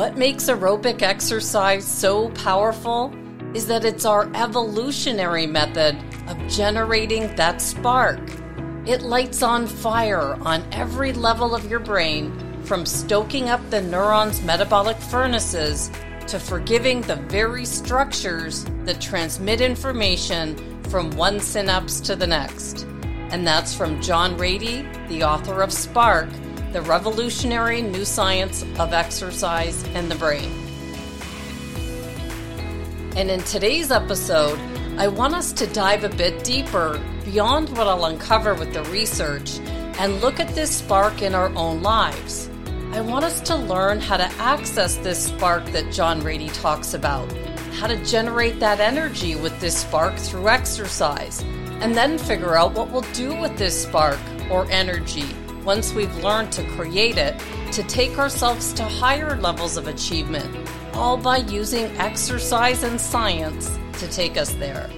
What 0.00 0.16
makes 0.16 0.44
aerobic 0.44 1.02
exercise 1.02 1.84
so 1.86 2.30
powerful 2.30 3.12
is 3.52 3.66
that 3.66 3.84
it's 3.84 4.06
our 4.06 4.30
evolutionary 4.34 5.46
method 5.46 5.94
of 6.26 6.38
generating 6.48 7.36
that 7.36 7.60
spark. 7.60 8.18
It 8.86 9.02
lights 9.02 9.42
on 9.42 9.66
fire 9.66 10.38
on 10.40 10.64
every 10.72 11.12
level 11.12 11.54
of 11.54 11.70
your 11.70 11.80
brain, 11.80 12.32
from 12.64 12.86
stoking 12.86 13.50
up 13.50 13.60
the 13.68 13.82
neurons' 13.82 14.40
metabolic 14.40 14.96
furnaces 14.96 15.90
to 16.28 16.40
forgiving 16.40 17.02
the 17.02 17.16
very 17.16 17.66
structures 17.66 18.64
that 18.86 19.02
transmit 19.02 19.60
information 19.60 20.56
from 20.84 21.10
one 21.10 21.40
synapse 21.40 22.00
to 22.00 22.16
the 22.16 22.26
next. 22.26 22.84
And 23.32 23.46
that's 23.46 23.74
from 23.74 24.00
John 24.00 24.38
Ratey, 24.38 25.08
the 25.08 25.24
author 25.24 25.60
of 25.60 25.70
Spark 25.70 26.30
the 26.72 26.82
revolutionary 26.82 27.82
new 27.82 28.04
science 28.04 28.62
of 28.78 28.92
exercise 28.92 29.82
and 29.94 30.08
the 30.08 30.14
brain. 30.14 30.50
And 33.16 33.28
in 33.28 33.42
today's 33.42 33.90
episode, 33.90 34.56
I 34.96 35.08
want 35.08 35.34
us 35.34 35.52
to 35.54 35.66
dive 35.66 36.04
a 36.04 36.08
bit 36.08 36.44
deeper 36.44 37.00
beyond 37.24 37.70
what 37.70 37.88
I'll 37.88 38.04
uncover 38.04 38.54
with 38.54 38.72
the 38.72 38.84
research 38.84 39.58
and 39.98 40.20
look 40.20 40.38
at 40.38 40.54
this 40.54 40.76
spark 40.76 41.22
in 41.22 41.34
our 41.34 41.52
own 41.56 41.82
lives. 41.82 42.48
I 42.92 43.00
want 43.00 43.24
us 43.24 43.40
to 43.42 43.56
learn 43.56 44.00
how 44.00 44.16
to 44.16 44.32
access 44.38 44.96
this 44.96 45.26
spark 45.26 45.64
that 45.72 45.92
John 45.92 46.20
Ratey 46.22 46.52
talks 46.60 46.94
about, 46.94 47.30
how 47.72 47.88
to 47.88 48.02
generate 48.04 48.60
that 48.60 48.78
energy 48.78 49.34
with 49.34 49.58
this 49.60 49.78
spark 49.78 50.16
through 50.16 50.48
exercise, 50.48 51.42
and 51.80 51.96
then 51.96 52.16
figure 52.16 52.56
out 52.56 52.74
what 52.74 52.90
we'll 52.90 53.12
do 53.12 53.34
with 53.40 53.56
this 53.58 53.82
spark 53.82 54.20
or 54.50 54.70
energy 54.70 55.24
once 55.64 55.92
we've 55.92 56.14
learned 56.16 56.50
to 56.52 56.64
create 56.70 57.18
it, 57.18 57.38
to 57.72 57.82
take 57.84 58.18
ourselves 58.18 58.72
to 58.72 58.82
higher 58.82 59.36
levels 59.36 59.76
of 59.76 59.88
achievement, 59.88 60.68
all 60.94 61.16
by 61.16 61.36
using 61.36 61.84
exercise 61.98 62.82
and 62.82 63.00
science 63.00 63.78
to 63.98 64.08
take 64.08 64.36
us 64.36 64.54
there. 64.54 64.88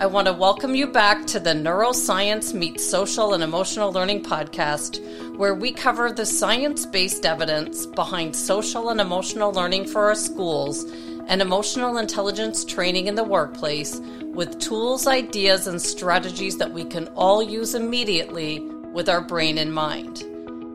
I 0.00 0.06
want 0.06 0.26
to 0.28 0.32
welcome 0.32 0.74
you 0.74 0.86
back 0.86 1.26
to 1.26 1.40
the 1.40 1.50
Neuroscience 1.50 2.54
Meets 2.54 2.88
Social 2.88 3.34
and 3.34 3.42
Emotional 3.42 3.92
Learning 3.92 4.22
podcast, 4.22 5.36
where 5.36 5.54
we 5.54 5.72
cover 5.72 6.12
the 6.12 6.24
science 6.24 6.86
based 6.86 7.26
evidence 7.26 7.84
behind 7.84 8.34
social 8.34 8.90
and 8.90 9.00
emotional 9.00 9.52
learning 9.52 9.88
for 9.88 10.06
our 10.06 10.14
schools 10.14 10.84
and 11.26 11.42
emotional 11.42 11.98
intelligence 11.98 12.64
training 12.64 13.08
in 13.08 13.16
the 13.16 13.24
workplace 13.24 14.00
with 14.22 14.58
tools, 14.60 15.06
ideas, 15.06 15.66
and 15.66 15.82
strategies 15.82 16.56
that 16.56 16.72
we 16.72 16.84
can 16.84 17.08
all 17.08 17.42
use 17.42 17.74
immediately 17.74 18.64
with 18.98 19.08
our 19.08 19.20
brain 19.20 19.58
in 19.58 19.70
mind. 19.70 20.24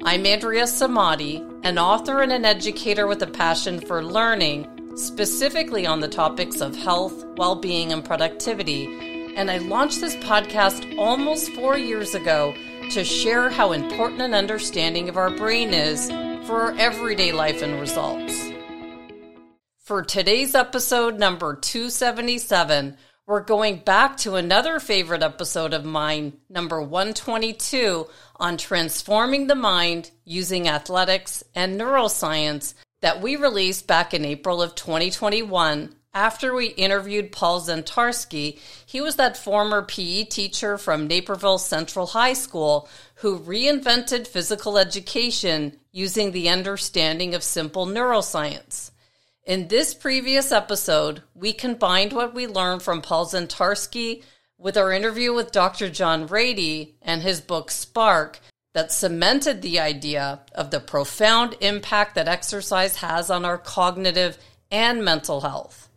I'm 0.06 0.26
Andrea 0.26 0.64
Samadi, 0.64 1.46
an 1.66 1.78
author 1.78 2.22
and 2.22 2.32
an 2.32 2.46
educator 2.46 3.06
with 3.06 3.22
a 3.22 3.28
passion 3.28 3.82
for 3.82 4.02
learning, 4.02 4.96
specifically 4.96 5.86
on 5.86 6.00
the 6.00 6.08
topics 6.08 6.62
of 6.62 6.74
health, 6.74 7.26
well 7.36 7.56
being, 7.56 7.92
and 7.92 8.02
productivity. 8.02 8.86
And 9.36 9.52
I 9.52 9.58
launched 9.58 10.00
this 10.00 10.16
podcast 10.16 10.98
almost 10.98 11.52
four 11.52 11.78
years 11.78 12.16
ago 12.16 12.54
to 12.92 13.04
share 13.04 13.50
how 13.50 13.74
important 13.74 14.22
an 14.22 14.34
understanding 14.34 15.10
of 15.10 15.18
our 15.18 15.30
brain 15.30 15.74
is 15.74 16.08
for 16.48 16.62
our 16.62 16.78
everyday 16.78 17.34
life 17.34 17.62
and 17.62 17.78
results. 17.78 18.42
For 19.80 20.02
today's 20.02 20.56
episode 20.56 21.20
number 21.20 21.58
277, 21.58 22.96
we're 23.26 23.42
going 23.42 23.78
back 23.78 24.18
to 24.18 24.36
another 24.36 24.80
favorite 24.80 25.24
episode 25.24 25.74
of 25.74 25.86
mine, 25.86 26.34
number 26.50 26.82
122, 26.82 28.08
on 28.36 28.58
transforming 28.58 29.48
the 29.48 29.56
mind 29.56 30.12
using 30.26 30.68
athletics 30.68 31.42
and 31.56 31.80
neuroscience 31.80 32.74
that 33.02 33.22
we 33.22 33.38
released 33.38 33.88
back 33.88 34.14
in 34.14 34.26
April 34.26 34.62
of 34.62 34.76
2021 34.76 35.96
after 36.14 36.54
we 36.54 36.68
interviewed 36.68 37.32
Paul 37.32 37.62
Zientarski. 37.62 38.60
He 38.86 39.00
was 39.00 39.16
that 39.16 39.38
former 39.38 39.84
PE 39.84 40.26
teacher 40.26 40.78
from 40.78 41.08
Naperville 41.08 41.60
Central 41.60 42.08
High 42.08 42.34
School 42.34 42.90
who 43.16 43.40
reinvented 43.40 44.28
physical 44.28 44.78
education 44.78 45.78
using 45.94 46.34
the 46.34 46.50
understanding 46.50 47.34
of 47.34 47.42
simple 47.42 47.86
neuroscience. 47.86 48.92
In 49.46 49.68
this 49.68 49.94
previous 49.94 50.54
episode, 50.54 51.22
we 51.36 51.52
combined 51.52 52.14
what 52.14 52.34
we 52.34 52.48
learned 52.48 52.82
from 52.82 53.02
Paul 53.02 53.26
Zientarski 53.26 54.24
with 54.58 54.78
our 54.78 54.94
interview 54.94 55.34
with 55.34 55.52
Dr. 55.52 55.90
John 55.90 56.30
Ratey 56.30 56.94
and 57.02 57.22
his 57.22 57.42
book 57.42 57.70
Spark 57.70 58.40
that 58.74 58.94
cemented 58.94 59.62
the 59.62 59.82
idea 59.82 60.40
of 60.54 60.72
the 60.72 60.80
profound 60.80 61.58
impact 61.60 62.16
that 62.16 62.30
exercise 62.30 62.96
has 62.98 63.30
on 63.30 63.44
our 63.44 63.58
cognitive 63.58 64.38
and 64.72 65.04
mental 65.04 65.42
health. 65.42 65.90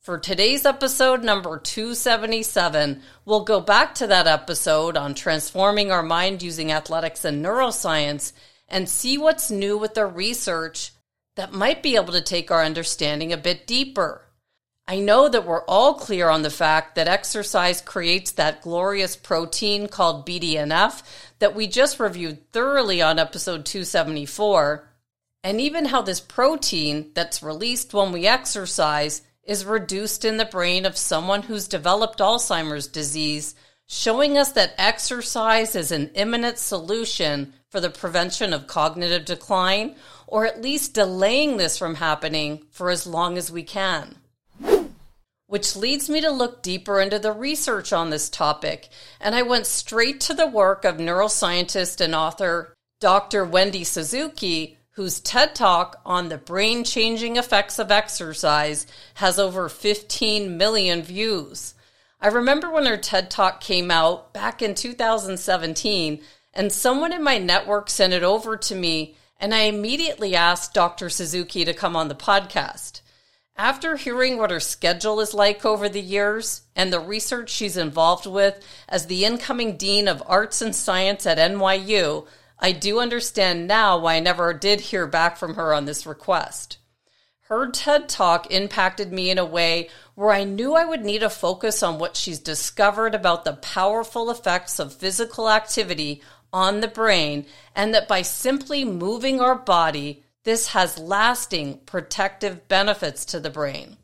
For 0.00 0.18
today's 0.18 0.64
episode 0.64 1.22
number 1.22 1.58
277, 1.58 3.02
we'll 3.26 3.44
go 3.44 3.60
back 3.60 3.94
to 3.96 4.06
that 4.06 4.26
episode 4.26 4.96
on 4.96 5.14
transforming 5.14 5.92
our 5.92 6.02
mind 6.02 6.42
using 6.42 6.72
athletics 6.72 7.26
and 7.26 7.44
neuroscience 7.44 8.32
and 8.66 8.88
see 8.88 9.18
what's 9.18 9.50
new 9.50 9.76
with 9.76 9.92
the 9.92 10.06
research 10.06 10.92
that 11.36 11.52
might 11.52 11.82
be 11.82 11.96
able 11.96 12.12
to 12.12 12.20
take 12.20 12.50
our 12.50 12.62
understanding 12.62 13.32
a 13.32 13.36
bit 13.36 13.66
deeper. 13.66 14.22
I 14.86 15.00
know 15.00 15.28
that 15.28 15.46
we're 15.46 15.64
all 15.64 15.94
clear 15.94 16.28
on 16.28 16.42
the 16.42 16.50
fact 16.50 16.94
that 16.94 17.08
exercise 17.08 17.80
creates 17.80 18.32
that 18.32 18.60
glorious 18.60 19.16
protein 19.16 19.88
called 19.88 20.26
BDNF 20.26 21.02
that 21.38 21.54
we 21.54 21.66
just 21.66 21.98
reviewed 21.98 22.52
thoroughly 22.52 23.00
on 23.00 23.18
episode 23.18 23.64
274, 23.64 24.88
and 25.42 25.60
even 25.60 25.86
how 25.86 26.02
this 26.02 26.20
protein 26.20 27.10
that's 27.14 27.42
released 27.42 27.94
when 27.94 28.12
we 28.12 28.26
exercise 28.26 29.22
is 29.42 29.64
reduced 29.64 30.24
in 30.24 30.36
the 30.36 30.44
brain 30.44 30.86
of 30.86 30.96
someone 30.96 31.42
who's 31.42 31.68
developed 31.68 32.18
Alzheimer's 32.18 32.86
disease, 32.86 33.54
showing 33.86 34.36
us 34.36 34.52
that 34.52 34.74
exercise 34.78 35.74
is 35.74 35.92
an 35.92 36.10
imminent 36.14 36.58
solution 36.58 37.54
for 37.70 37.80
the 37.80 37.90
prevention 37.90 38.52
of 38.52 38.66
cognitive 38.66 39.24
decline 39.24 39.96
or 40.34 40.44
at 40.44 40.60
least 40.60 40.94
delaying 40.94 41.58
this 41.58 41.78
from 41.78 41.94
happening 41.94 42.60
for 42.72 42.90
as 42.90 43.06
long 43.06 43.38
as 43.38 43.52
we 43.52 43.62
can. 43.62 44.16
Which 45.46 45.76
leads 45.76 46.10
me 46.10 46.20
to 46.22 46.30
look 46.32 46.60
deeper 46.60 47.00
into 47.00 47.20
the 47.20 47.30
research 47.30 47.92
on 47.92 48.10
this 48.10 48.28
topic, 48.28 48.88
and 49.20 49.36
I 49.36 49.42
went 49.42 49.64
straight 49.64 50.20
to 50.22 50.34
the 50.34 50.48
work 50.48 50.84
of 50.84 50.96
neuroscientist 50.96 52.00
and 52.00 52.16
author 52.16 52.74
Dr. 52.98 53.44
Wendy 53.44 53.84
Suzuki, 53.84 54.76
whose 54.94 55.20
TED 55.20 55.54
Talk 55.54 56.00
on 56.04 56.30
the 56.30 56.38
brain 56.38 56.82
changing 56.82 57.36
effects 57.36 57.78
of 57.78 57.92
exercise 57.92 58.88
has 59.14 59.38
over 59.38 59.68
15 59.68 60.58
million 60.58 61.02
views. 61.02 61.74
I 62.20 62.26
remember 62.26 62.68
when 62.72 62.86
her 62.86 62.96
TED 62.96 63.30
Talk 63.30 63.60
came 63.60 63.88
out 63.88 64.32
back 64.32 64.62
in 64.62 64.74
2017, 64.74 66.20
and 66.52 66.72
someone 66.72 67.12
in 67.12 67.22
my 67.22 67.38
network 67.38 67.88
sent 67.88 68.12
it 68.12 68.24
over 68.24 68.56
to 68.56 68.74
me 68.74 69.14
and 69.44 69.54
I 69.54 69.64
immediately 69.64 70.34
asked 70.34 70.72
Dr. 70.72 71.10
Suzuki 71.10 71.66
to 71.66 71.74
come 71.74 71.94
on 71.96 72.08
the 72.08 72.14
podcast. 72.14 73.02
After 73.56 73.96
hearing 73.96 74.38
what 74.38 74.50
her 74.50 74.58
schedule 74.58 75.20
is 75.20 75.34
like 75.34 75.66
over 75.66 75.86
the 75.86 76.00
years 76.00 76.62
and 76.74 76.90
the 76.90 76.98
research 76.98 77.50
she's 77.50 77.76
involved 77.76 78.24
with 78.24 78.64
as 78.88 79.04
the 79.04 79.26
incoming 79.26 79.76
Dean 79.76 80.08
of 80.08 80.22
Arts 80.24 80.62
and 80.62 80.74
Science 80.74 81.26
at 81.26 81.36
NYU, 81.36 82.26
I 82.58 82.72
do 82.72 82.98
understand 82.98 83.68
now 83.68 83.98
why 83.98 84.14
I 84.14 84.20
never 84.20 84.54
did 84.54 84.80
hear 84.80 85.06
back 85.06 85.36
from 85.36 85.56
her 85.56 85.74
on 85.74 85.84
this 85.84 86.06
request. 86.06 86.78
Her 87.48 87.70
TED 87.70 88.08
Talk 88.08 88.50
impacted 88.50 89.12
me 89.12 89.28
in 89.28 89.36
a 89.36 89.44
way 89.44 89.90
where 90.14 90.30
I 90.30 90.44
knew 90.44 90.74
I 90.74 90.86
would 90.86 91.04
need 91.04 91.22
a 91.22 91.28
focus 91.28 91.82
on 91.82 91.98
what 91.98 92.16
she's 92.16 92.38
discovered 92.38 93.14
about 93.14 93.44
the 93.44 93.52
powerful 93.52 94.30
effects 94.30 94.78
of 94.78 94.94
physical 94.94 95.50
activity 95.50 96.22
on 96.54 96.80
the 96.80 96.88
brain, 96.88 97.44
and 97.74 97.92
that 97.92 98.08
by 98.08 98.22
simply 98.22 98.84
moving 98.84 99.40
our 99.40 99.56
body, 99.56 100.22
this 100.44 100.68
has 100.68 100.98
lasting 100.98 101.78
protective 101.84 102.68
benefits 102.68 103.24
to 103.24 103.40
the 103.40 103.50
brain. 103.50 103.96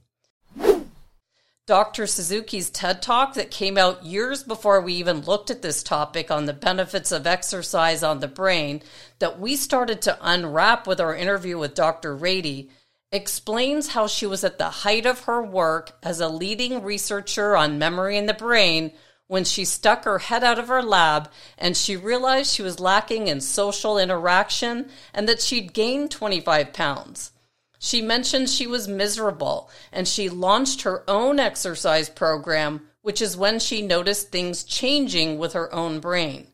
Dr. 1.66 2.08
Suzuki's 2.08 2.68
TED 2.68 3.00
Talk, 3.00 3.34
that 3.34 3.52
came 3.52 3.78
out 3.78 4.04
years 4.04 4.42
before 4.42 4.80
we 4.80 4.94
even 4.94 5.20
looked 5.20 5.52
at 5.52 5.62
this 5.62 5.84
topic 5.84 6.28
on 6.28 6.46
the 6.46 6.52
benefits 6.52 7.12
of 7.12 7.28
exercise 7.28 8.02
on 8.02 8.18
the 8.18 8.26
brain, 8.26 8.82
that 9.20 9.38
we 9.38 9.54
started 9.54 10.02
to 10.02 10.18
unwrap 10.20 10.88
with 10.88 11.00
our 11.00 11.14
interview 11.14 11.56
with 11.56 11.76
Dr. 11.76 12.16
Ratey, 12.16 12.70
explains 13.12 13.88
how 13.88 14.08
she 14.08 14.26
was 14.26 14.42
at 14.42 14.58
the 14.58 14.70
height 14.70 15.06
of 15.06 15.20
her 15.20 15.40
work 15.40 15.92
as 16.02 16.18
a 16.18 16.28
leading 16.28 16.82
researcher 16.82 17.56
on 17.56 17.78
memory 17.78 18.16
in 18.16 18.26
the 18.26 18.34
brain 18.34 18.90
when 19.30 19.44
she 19.44 19.64
stuck 19.64 20.02
her 20.02 20.18
head 20.18 20.42
out 20.42 20.58
of 20.58 20.66
her 20.66 20.82
lab 20.82 21.30
and 21.56 21.76
she 21.76 21.96
realized 21.96 22.52
she 22.52 22.62
was 22.62 22.80
lacking 22.80 23.28
in 23.28 23.40
social 23.40 23.96
interaction 23.96 24.90
and 25.14 25.28
that 25.28 25.40
she'd 25.40 25.72
gained 25.72 26.10
25 26.10 26.72
pounds. 26.72 27.30
She 27.78 28.02
mentioned 28.02 28.50
she 28.50 28.66
was 28.66 28.88
miserable 28.88 29.70
and 29.92 30.08
she 30.08 30.28
launched 30.28 30.82
her 30.82 31.08
own 31.08 31.38
exercise 31.38 32.10
program, 32.10 32.88
which 33.02 33.22
is 33.22 33.36
when 33.36 33.60
she 33.60 33.82
noticed 33.82 34.32
things 34.32 34.64
changing 34.64 35.38
with 35.38 35.52
her 35.52 35.72
own 35.72 36.00
brain. 36.00 36.48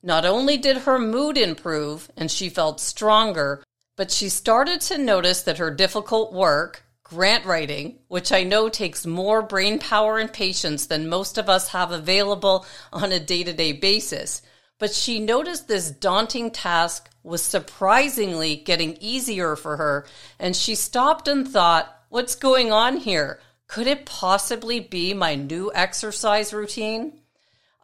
Not 0.00 0.24
only 0.24 0.56
did 0.56 0.76
her 0.76 1.00
mood 1.00 1.36
improve 1.36 2.12
and 2.16 2.30
she 2.30 2.48
felt 2.48 2.78
stronger, 2.78 3.64
But 3.96 4.10
she 4.10 4.30
started 4.30 4.80
to 4.82 4.96
notice 4.96 5.42
that 5.42 5.58
her 5.58 5.70
difficult 5.70 6.32
work, 6.32 6.84
grant 7.10 7.44
writing, 7.44 7.98
which 8.06 8.30
I 8.30 8.44
know 8.44 8.68
takes 8.68 9.04
more 9.04 9.42
brain 9.42 9.80
power 9.80 10.18
and 10.18 10.32
patience 10.32 10.86
than 10.86 11.08
most 11.08 11.38
of 11.38 11.48
us 11.48 11.68
have 11.70 11.90
available 11.90 12.64
on 12.92 13.10
a 13.10 13.18
day 13.18 13.42
to 13.42 13.52
day 13.52 13.72
basis, 13.72 14.42
but 14.78 14.94
she 14.94 15.18
noticed 15.18 15.66
this 15.66 15.90
daunting 15.90 16.52
task 16.52 17.10
was 17.24 17.42
surprisingly 17.42 18.54
getting 18.54 18.96
easier 19.00 19.56
for 19.56 19.76
her, 19.76 20.06
and 20.38 20.54
she 20.54 20.76
stopped 20.76 21.26
and 21.26 21.48
thought, 21.48 21.92
What's 22.10 22.36
going 22.36 22.70
on 22.70 22.98
here? 22.98 23.40
Could 23.66 23.88
it 23.88 24.06
possibly 24.06 24.78
be 24.78 25.12
my 25.12 25.34
new 25.34 25.70
exercise 25.74 26.52
routine? 26.52 27.20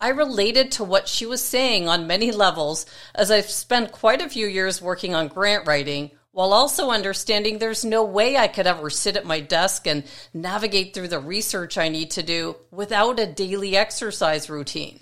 I 0.01 0.11
related 0.11 0.71
to 0.73 0.85
what 0.85 1.09
she 1.09 1.27
was 1.27 1.43
saying 1.43 1.89
on 1.89 2.07
many 2.07 2.31
levels 2.31 2.87
as 3.15 3.33
I've 3.33 3.51
spent 3.51 3.93
quite 3.93 4.23
a 4.23 4.29
few 4.29 4.47
years 4.47 4.81
working 4.81 5.17
on 5.17 5.29
grant 5.29 5.67
writing 5.67 6.13
while 6.37 6.53
also 6.53 6.91
understanding 6.91 7.59
there's 7.59 7.83
no 7.83 8.05
way 8.05 8.37
I 8.37 8.47
could 8.47 8.67
ever 8.67 8.91
sit 8.91 9.17
at 9.17 9.25
my 9.25 9.41
desk 9.41 9.87
and 9.87 10.05
navigate 10.35 10.93
through 10.93 11.09
the 11.09 11.19
research 11.19 11.79
I 11.79 11.89
need 11.89 12.11
to 12.11 12.23
do 12.23 12.57
without 12.71 13.19
a 13.19 13.25
daily 13.25 13.75
exercise 13.75 14.51
routine. 14.51 15.01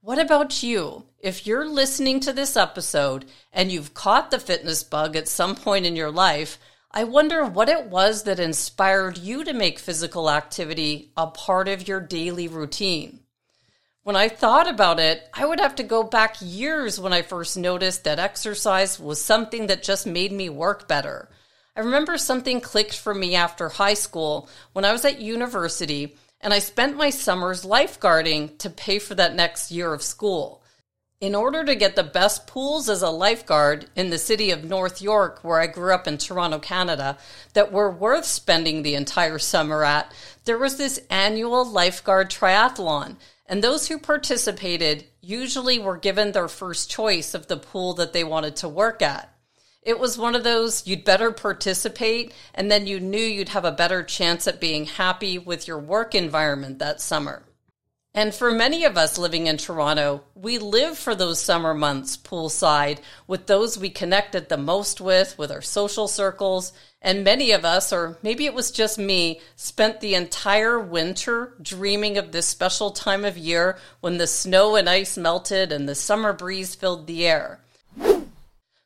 What 0.00 0.18
about 0.18 0.62
you? 0.62 1.04
If 1.18 1.46
you're 1.46 1.68
listening 1.68 2.18
to 2.20 2.32
this 2.32 2.56
episode 2.56 3.26
and 3.52 3.70
you've 3.70 3.92
caught 3.92 4.30
the 4.30 4.38
fitness 4.38 4.82
bug 4.82 5.16
at 5.16 5.28
some 5.28 5.54
point 5.54 5.84
in 5.84 5.96
your 5.96 6.10
life, 6.10 6.58
I 6.90 7.04
wonder 7.04 7.44
what 7.44 7.68
it 7.68 7.88
was 7.88 8.22
that 8.22 8.40
inspired 8.40 9.18
you 9.18 9.44
to 9.44 9.52
make 9.52 9.78
physical 9.78 10.30
activity 10.30 11.12
a 11.14 11.26
part 11.26 11.68
of 11.68 11.86
your 11.86 12.00
daily 12.00 12.48
routine. 12.48 13.23
When 14.04 14.16
I 14.16 14.28
thought 14.28 14.68
about 14.68 15.00
it, 15.00 15.30
I 15.32 15.46
would 15.46 15.60
have 15.60 15.76
to 15.76 15.82
go 15.82 16.02
back 16.02 16.36
years 16.38 17.00
when 17.00 17.14
I 17.14 17.22
first 17.22 17.56
noticed 17.56 18.04
that 18.04 18.18
exercise 18.18 19.00
was 19.00 19.18
something 19.18 19.66
that 19.68 19.82
just 19.82 20.06
made 20.06 20.30
me 20.30 20.50
work 20.50 20.86
better. 20.86 21.30
I 21.74 21.80
remember 21.80 22.18
something 22.18 22.60
clicked 22.60 22.98
for 22.98 23.14
me 23.14 23.34
after 23.34 23.70
high 23.70 23.94
school 23.94 24.50
when 24.74 24.84
I 24.84 24.92
was 24.92 25.06
at 25.06 25.22
university 25.22 26.16
and 26.42 26.52
I 26.52 26.58
spent 26.58 26.98
my 26.98 27.08
summers 27.08 27.64
lifeguarding 27.64 28.58
to 28.58 28.68
pay 28.68 28.98
for 28.98 29.14
that 29.14 29.34
next 29.34 29.70
year 29.70 29.94
of 29.94 30.02
school. 30.02 30.62
In 31.22 31.34
order 31.34 31.64
to 31.64 31.74
get 31.74 31.96
the 31.96 32.04
best 32.04 32.46
pools 32.46 32.90
as 32.90 33.00
a 33.00 33.08
lifeguard 33.08 33.86
in 33.96 34.10
the 34.10 34.18
city 34.18 34.50
of 34.50 34.64
North 34.64 35.00
York, 35.00 35.38
where 35.42 35.58
I 35.58 35.66
grew 35.66 35.94
up 35.94 36.06
in 36.06 36.18
Toronto, 36.18 36.58
Canada, 36.58 37.16
that 37.54 37.72
were 37.72 37.90
worth 37.90 38.26
spending 38.26 38.82
the 38.82 38.96
entire 38.96 39.38
summer 39.38 39.82
at, 39.82 40.12
there 40.44 40.58
was 40.58 40.76
this 40.76 41.00
annual 41.08 41.64
lifeguard 41.64 42.28
triathlon. 42.28 43.16
And 43.46 43.62
those 43.62 43.88
who 43.88 43.98
participated 43.98 45.04
usually 45.20 45.78
were 45.78 45.96
given 45.96 46.32
their 46.32 46.48
first 46.48 46.90
choice 46.90 47.34
of 47.34 47.46
the 47.46 47.56
pool 47.56 47.94
that 47.94 48.12
they 48.12 48.24
wanted 48.24 48.56
to 48.56 48.68
work 48.68 49.02
at. 49.02 49.30
It 49.82 49.98
was 49.98 50.16
one 50.16 50.34
of 50.34 50.44
those 50.44 50.86
you'd 50.86 51.04
better 51.04 51.30
participate, 51.30 52.32
and 52.54 52.70
then 52.70 52.86
you 52.86 53.00
knew 53.00 53.18
you'd 53.18 53.50
have 53.50 53.66
a 53.66 53.72
better 53.72 54.02
chance 54.02 54.46
at 54.46 54.60
being 54.60 54.86
happy 54.86 55.38
with 55.38 55.68
your 55.68 55.78
work 55.78 56.14
environment 56.14 56.78
that 56.78 57.02
summer. 57.02 57.42
And 58.16 58.32
for 58.32 58.52
many 58.52 58.84
of 58.84 58.96
us 58.96 59.18
living 59.18 59.48
in 59.48 59.56
Toronto, 59.56 60.22
we 60.36 60.58
live 60.58 60.96
for 60.96 61.16
those 61.16 61.40
summer 61.40 61.74
months 61.74 62.16
poolside 62.16 63.00
with 63.26 63.48
those 63.48 63.76
we 63.76 63.90
connected 63.90 64.48
the 64.48 64.56
most 64.56 65.00
with, 65.00 65.36
with 65.36 65.50
our 65.50 65.60
social 65.60 66.06
circles. 66.06 66.72
And 67.02 67.24
many 67.24 67.50
of 67.50 67.64
us, 67.64 67.92
or 67.92 68.16
maybe 68.22 68.46
it 68.46 68.54
was 68.54 68.70
just 68.70 69.00
me, 69.00 69.40
spent 69.56 70.00
the 70.00 70.14
entire 70.14 70.78
winter 70.78 71.54
dreaming 71.60 72.16
of 72.16 72.30
this 72.30 72.46
special 72.46 72.92
time 72.92 73.24
of 73.24 73.36
year 73.36 73.78
when 74.00 74.18
the 74.18 74.28
snow 74.28 74.76
and 74.76 74.88
ice 74.88 75.18
melted 75.18 75.72
and 75.72 75.88
the 75.88 75.96
summer 75.96 76.32
breeze 76.32 76.76
filled 76.76 77.08
the 77.08 77.26
air. 77.26 77.58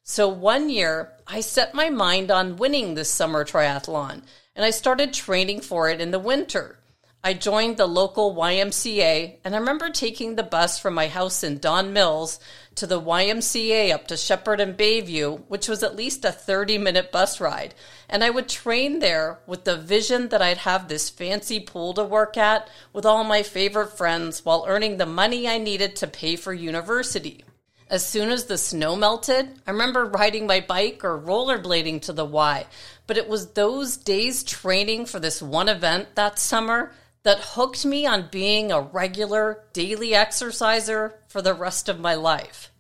So 0.05 0.27
one 0.27 0.71
year, 0.71 1.13
I 1.27 1.43
set 1.43 1.75
my 1.75 1.91
mind 1.91 2.31
on 2.31 2.57
winning 2.57 2.95
this 2.95 3.11
summer 3.11 3.45
triathlon, 3.45 4.23
and 4.57 4.65
I 4.65 4.71
started 4.71 5.13
training 5.13 5.61
for 5.61 5.91
it 5.91 6.01
in 6.01 6.13
the 6.13 6.19
winter. 6.19 6.78
I 7.25 7.35
joined 7.35 7.77
the 7.77 7.87
local 7.87 8.37
YMCA, 8.37 9.39
and 9.45 9.55
I 9.55 9.59
remember 9.59 9.91
taking 9.91 10.37
the 10.37 10.45
bus 10.45 10.79
from 10.79 10.95
my 10.95 11.09
house 11.09 11.43
in 11.43 11.59
Don 11.59 11.93
Mills 11.93 12.39
to 12.77 12.87
the 12.87 13.01
YMCA 13.01 13.93
up 13.93 14.07
to 14.07 14.17
Sheppard 14.17 14.61
and 14.61 14.79
Bayview, 14.79 15.43
which 15.49 15.69
was 15.69 15.83
at 15.83 15.97
least 15.97 16.25
a 16.25 16.31
30 16.31 16.79
minute 16.79 17.11
bus 17.11 17.41
ride. 17.41 17.75
And 18.09 18.23
I 18.23 18.31
would 18.31 18.49
train 18.49 19.01
there 19.01 19.41
with 19.49 19.65
the 19.65 19.77
vision 19.77 20.29
that 20.29 20.41
I'd 20.41 20.59
have 20.59 20.87
this 20.87 21.11
fancy 21.11 21.59
pool 21.59 21.93
to 21.95 22.05
work 22.05 22.37
at 22.37 22.71
with 22.93 23.05
all 23.05 23.25
my 23.25 23.43
favorite 23.43 23.99
friends 23.99 24.45
while 24.45 24.65
earning 24.69 24.97
the 24.97 25.05
money 25.05 25.49
I 25.49 25.59
needed 25.59 25.97
to 25.97 26.07
pay 26.07 26.37
for 26.37 26.55
university. 26.55 27.45
As 27.91 28.07
soon 28.07 28.31
as 28.31 28.45
the 28.45 28.59
snow 28.59 28.95
melted, 28.95 29.61
I 29.67 29.73
remember 29.73 30.05
riding 30.05 30.47
my 30.47 30.61
bike 30.61 31.03
or 31.03 31.19
rollerblading 31.19 32.03
to 32.03 32.13
the 32.13 32.25
Y. 32.25 32.67
But 33.07 33.17
it 33.17 33.29
was 33.29 33.53
those 33.53 33.97
days 33.97 34.45
training 34.45 35.07
for 35.07 35.19
this 35.19 35.43
one 35.43 35.69
event 35.69 36.15
that 36.15 36.39
summer 36.39 36.93
that 37.29 37.41
hooked 37.41 37.85
me 37.85 38.07
on 38.07 38.27
being 38.33 38.73
a 38.73 38.81
regular 38.81 39.63
daily 39.75 40.15
exerciser 40.15 41.21
for 41.29 41.43
the 41.43 41.53
rest 41.53 41.87
of 41.87 42.01
my 42.01 42.15
life. 42.15 42.73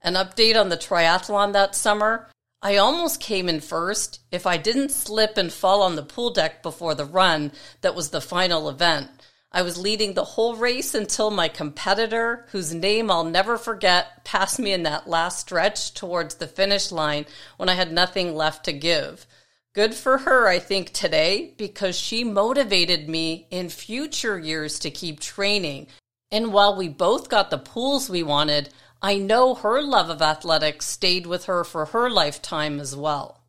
An 0.00 0.14
update 0.14 0.58
on 0.58 0.70
the 0.70 0.78
triathlon 0.78 1.52
that 1.52 1.74
summer 1.74 2.30
I 2.62 2.78
almost 2.78 3.20
came 3.20 3.50
in 3.50 3.60
first 3.60 4.20
if 4.30 4.46
I 4.46 4.56
didn't 4.56 4.92
slip 4.92 5.36
and 5.36 5.52
fall 5.52 5.82
on 5.82 5.96
the 5.96 6.02
pool 6.02 6.30
deck 6.30 6.62
before 6.62 6.94
the 6.94 7.04
run 7.04 7.52
that 7.82 7.94
was 7.94 8.08
the 8.08 8.22
final 8.22 8.70
event. 8.70 9.10
I 9.52 9.60
was 9.60 9.76
leading 9.76 10.14
the 10.14 10.24
whole 10.24 10.56
race 10.56 10.94
until 10.94 11.30
my 11.30 11.48
competitor, 11.48 12.46
whose 12.52 12.72
name 12.72 13.10
I'll 13.10 13.24
never 13.24 13.58
forget, 13.58 14.24
passed 14.24 14.58
me 14.58 14.72
in 14.72 14.84
that 14.84 15.06
last 15.06 15.40
stretch 15.40 15.92
towards 15.92 16.36
the 16.36 16.46
finish 16.46 16.90
line 16.90 17.26
when 17.58 17.68
I 17.68 17.74
had 17.74 17.92
nothing 17.92 18.34
left 18.34 18.64
to 18.64 18.72
give. 18.72 19.26
Good 19.74 19.94
for 19.94 20.18
her, 20.18 20.46
I 20.48 20.58
think, 20.58 20.92
today, 20.92 21.54
because 21.56 21.98
she 21.98 22.24
motivated 22.24 23.08
me 23.08 23.46
in 23.50 23.70
future 23.70 24.38
years 24.38 24.78
to 24.80 24.90
keep 24.90 25.18
training. 25.18 25.86
And 26.30 26.52
while 26.52 26.76
we 26.76 26.88
both 26.88 27.30
got 27.30 27.50
the 27.50 27.56
pools 27.56 28.10
we 28.10 28.22
wanted, 28.22 28.68
I 29.00 29.16
know 29.16 29.54
her 29.54 29.80
love 29.80 30.10
of 30.10 30.20
athletics 30.20 30.86
stayed 30.86 31.26
with 31.26 31.46
her 31.46 31.64
for 31.64 31.86
her 31.86 32.10
lifetime 32.10 32.80
as 32.80 32.94
well. 32.94 33.40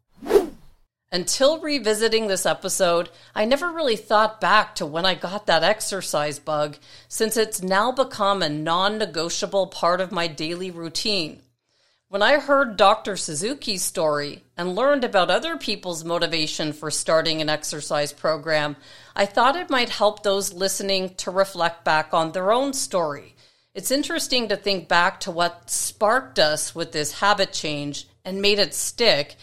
Until 1.11 1.59
revisiting 1.59 2.27
this 2.27 2.45
episode, 2.45 3.09
I 3.35 3.43
never 3.45 3.69
really 3.69 3.97
thought 3.97 4.41
back 4.41 4.73
to 4.75 4.85
when 4.85 5.05
I 5.05 5.13
got 5.13 5.45
that 5.45 5.61
exercise 5.61 6.39
bug, 6.39 6.77
since 7.07 7.37
it's 7.37 7.61
now 7.61 7.91
become 7.91 8.41
a 8.41 8.49
non 8.49 8.97
negotiable 8.97 9.67
part 9.67 10.01
of 10.01 10.11
my 10.11 10.27
daily 10.27 10.71
routine. 10.71 11.42
When 12.13 12.21
I 12.21 12.37
heard 12.37 12.77
Dr. 12.77 13.17
Suzuki's 13.17 13.83
story 13.83 14.43
and 14.55 14.75
learned 14.75 15.03
about 15.03 15.31
other 15.31 15.57
people's 15.57 16.03
motivation 16.03 16.71
for 16.71 16.91
starting 16.91 17.41
an 17.41 17.49
exercise 17.49 18.13
program, 18.13 18.75
I 19.15 19.25
thought 19.25 19.55
it 19.55 19.71
might 19.71 19.89
help 19.89 20.21
those 20.21 20.53
listening 20.53 21.15
to 21.15 21.31
reflect 21.31 21.83
back 21.83 22.13
on 22.13 22.31
their 22.31 22.51
own 22.51 22.73
story. 22.73 23.35
It's 23.73 23.89
interesting 23.89 24.47
to 24.49 24.55
think 24.55 24.87
back 24.87 25.21
to 25.21 25.31
what 25.31 25.71
sparked 25.71 26.37
us 26.37 26.75
with 26.75 26.91
this 26.91 27.13
habit 27.13 27.51
change 27.51 28.07
and 28.23 28.43
made 28.43 28.59
it 28.59 28.75
stick. 28.75 29.35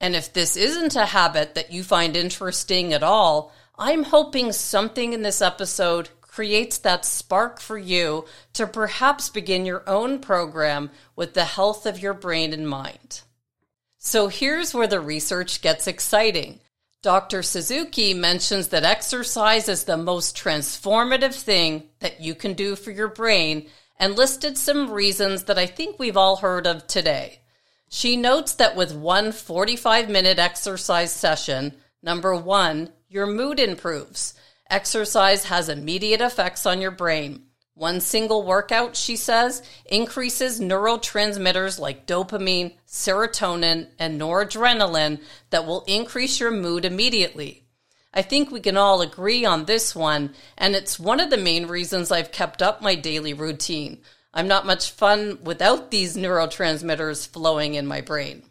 And 0.00 0.16
if 0.16 0.32
this 0.32 0.56
isn't 0.56 0.96
a 0.96 1.04
habit 1.04 1.54
that 1.54 1.72
you 1.72 1.84
find 1.84 2.16
interesting 2.16 2.94
at 2.94 3.02
all, 3.02 3.52
I'm 3.76 4.02
hoping 4.02 4.50
something 4.52 5.12
in 5.12 5.20
this 5.20 5.42
episode 5.42 6.08
creates 6.34 6.78
that 6.78 7.04
spark 7.04 7.60
for 7.60 7.78
you 7.78 8.24
to 8.52 8.66
perhaps 8.66 9.28
begin 9.28 9.64
your 9.64 9.88
own 9.88 10.18
program 10.18 10.90
with 11.14 11.32
the 11.32 11.44
health 11.44 11.86
of 11.86 12.00
your 12.00 12.12
brain 12.12 12.52
in 12.52 12.66
mind. 12.66 13.20
So 13.98 14.26
here's 14.26 14.74
where 14.74 14.88
the 14.88 14.98
research 14.98 15.62
gets 15.62 15.86
exciting. 15.86 16.58
Dr. 17.02 17.44
Suzuki 17.44 18.14
mentions 18.14 18.68
that 18.68 18.82
exercise 18.82 19.68
is 19.68 19.84
the 19.84 19.96
most 19.96 20.36
transformative 20.36 21.34
thing 21.34 21.84
that 22.00 22.20
you 22.20 22.34
can 22.34 22.54
do 22.54 22.74
for 22.74 22.90
your 22.90 23.06
brain 23.06 23.68
and 23.96 24.16
listed 24.16 24.58
some 24.58 24.90
reasons 24.90 25.44
that 25.44 25.58
I 25.58 25.66
think 25.66 26.00
we've 26.00 26.16
all 26.16 26.38
heard 26.38 26.66
of 26.66 26.88
today. 26.88 27.42
She 27.88 28.16
notes 28.16 28.54
that 28.54 28.74
with 28.74 28.92
one 28.92 29.30
45 29.30 30.10
minute 30.10 30.40
exercise 30.40 31.12
session, 31.12 31.76
number 32.02 32.34
one, 32.34 32.90
your 33.08 33.28
mood 33.28 33.60
improves. 33.60 34.34
Exercise 34.70 35.44
has 35.44 35.68
immediate 35.68 36.20
effects 36.20 36.66
on 36.66 36.80
your 36.80 36.90
brain. 36.90 37.46
One 37.74 38.00
single 38.00 38.44
workout, 38.44 38.94
she 38.94 39.16
says, 39.16 39.62
increases 39.86 40.60
neurotransmitters 40.60 41.78
like 41.80 42.06
dopamine, 42.06 42.74
serotonin, 42.86 43.88
and 43.98 44.20
noradrenaline 44.20 45.20
that 45.50 45.66
will 45.66 45.82
increase 45.88 46.38
your 46.38 46.52
mood 46.52 46.84
immediately. 46.84 47.64
I 48.12 48.22
think 48.22 48.50
we 48.50 48.60
can 48.60 48.76
all 48.76 49.00
agree 49.02 49.44
on 49.44 49.64
this 49.64 49.94
one, 49.94 50.34
and 50.56 50.76
it's 50.76 51.00
one 51.00 51.18
of 51.18 51.30
the 51.30 51.36
main 51.36 51.66
reasons 51.66 52.12
I've 52.12 52.30
kept 52.30 52.62
up 52.62 52.80
my 52.80 52.94
daily 52.94 53.34
routine. 53.34 54.02
I'm 54.32 54.46
not 54.46 54.66
much 54.66 54.92
fun 54.92 55.40
without 55.42 55.90
these 55.90 56.16
neurotransmitters 56.16 57.26
flowing 57.26 57.74
in 57.74 57.88
my 57.88 58.00
brain. 58.00 58.44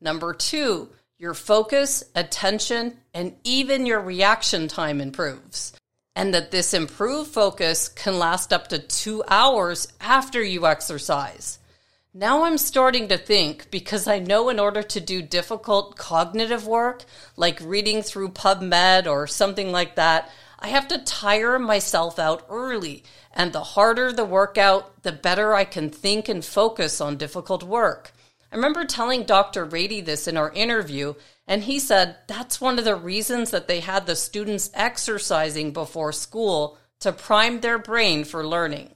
Number 0.00 0.32
two, 0.32 0.88
your 1.18 1.34
focus, 1.34 2.04
attention, 2.14 2.96
and 3.12 3.34
even 3.42 3.86
your 3.86 4.00
reaction 4.00 4.68
time 4.68 5.00
improves. 5.00 5.72
And 6.14 6.32
that 6.32 6.52
this 6.52 6.74
improved 6.74 7.30
focus 7.30 7.88
can 7.88 8.18
last 8.18 8.52
up 8.52 8.68
to 8.68 8.78
two 8.78 9.24
hours 9.28 9.92
after 10.00 10.42
you 10.42 10.66
exercise. 10.66 11.58
Now 12.14 12.44
I'm 12.44 12.58
starting 12.58 13.08
to 13.08 13.18
think 13.18 13.70
because 13.70 14.06
I 14.06 14.20
know 14.20 14.48
in 14.48 14.60
order 14.60 14.82
to 14.82 15.00
do 15.00 15.20
difficult 15.20 15.96
cognitive 15.96 16.66
work, 16.66 17.04
like 17.36 17.60
reading 17.62 18.02
through 18.02 18.30
PubMed 18.30 19.06
or 19.06 19.26
something 19.26 19.72
like 19.72 19.96
that, 19.96 20.30
I 20.60 20.68
have 20.68 20.88
to 20.88 20.98
tire 20.98 21.58
myself 21.58 22.18
out 22.18 22.46
early. 22.48 23.04
And 23.32 23.52
the 23.52 23.62
harder 23.62 24.12
the 24.12 24.24
workout, 24.24 25.02
the 25.02 25.12
better 25.12 25.54
I 25.54 25.64
can 25.64 25.90
think 25.90 26.28
and 26.28 26.44
focus 26.44 27.00
on 27.00 27.16
difficult 27.16 27.62
work. 27.62 28.12
I 28.50 28.56
remember 28.56 28.84
telling 28.84 29.24
Dr. 29.24 29.66
Ratey 29.66 30.04
this 30.04 30.26
in 30.26 30.36
our 30.36 30.50
interview, 30.52 31.14
and 31.46 31.64
he 31.64 31.78
said 31.78 32.16
that's 32.26 32.60
one 32.60 32.78
of 32.78 32.84
the 32.84 32.96
reasons 32.96 33.50
that 33.50 33.68
they 33.68 33.80
had 33.80 34.06
the 34.06 34.16
students 34.16 34.70
exercising 34.74 35.72
before 35.72 36.12
school 36.12 36.78
to 37.00 37.12
prime 37.12 37.60
their 37.60 37.78
brain 37.78 38.24
for 38.24 38.46
learning. 38.46 38.94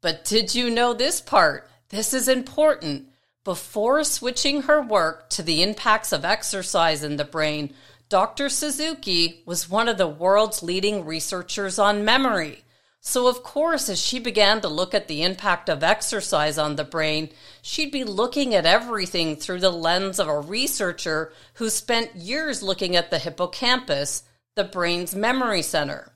But 0.00 0.24
did 0.24 0.54
you 0.54 0.70
know 0.70 0.94
this 0.94 1.20
part? 1.20 1.68
This 1.88 2.14
is 2.14 2.28
important. 2.28 3.08
Before 3.42 4.04
switching 4.04 4.62
her 4.62 4.80
work 4.80 5.28
to 5.30 5.42
the 5.42 5.62
impacts 5.62 6.12
of 6.12 6.24
exercise 6.24 7.02
in 7.02 7.16
the 7.16 7.24
brain, 7.24 7.74
Dr. 8.08 8.48
Suzuki 8.48 9.42
was 9.44 9.68
one 9.68 9.88
of 9.88 9.98
the 9.98 10.06
world's 10.06 10.62
leading 10.62 11.04
researchers 11.04 11.78
on 11.78 12.04
memory. 12.04 12.63
So, 13.06 13.26
of 13.26 13.42
course, 13.42 13.90
as 13.90 14.00
she 14.00 14.18
began 14.18 14.62
to 14.62 14.68
look 14.68 14.94
at 14.94 15.08
the 15.08 15.22
impact 15.22 15.68
of 15.68 15.82
exercise 15.82 16.56
on 16.56 16.76
the 16.76 16.84
brain, 16.84 17.28
she'd 17.60 17.92
be 17.92 18.02
looking 18.02 18.54
at 18.54 18.64
everything 18.64 19.36
through 19.36 19.60
the 19.60 19.70
lens 19.70 20.18
of 20.18 20.26
a 20.26 20.40
researcher 20.40 21.30
who 21.54 21.68
spent 21.68 22.16
years 22.16 22.62
looking 22.62 22.96
at 22.96 23.10
the 23.10 23.18
hippocampus, 23.18 24.22
the 24.54 24.64
brain's 24.64 25.14
memory 25.14 25.60
center. 25.60 26.12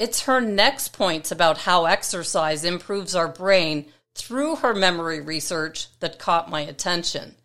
It's 0.00 0.22
her 0.22 0.40
next 0.40 0.92
points 0.92 1.30
about 1.30 1.58
how 1.58 1.84
exercise 1.84 2.64
improves 2.64 3.14
our 3.14 3.28
brain 3.28 3.86
through 4.16 4.56
her 4.56 4.74
memory 4.74 5.20
research 5.20 5.86
that 6.00 6.18
caught 6.18 6.50
my 6.50 6.62
attention. 6.62 7.36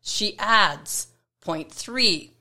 She 0.00 0.38
adds, 0.38 1.08
point 1.42 1.70
three, 1.70 2.32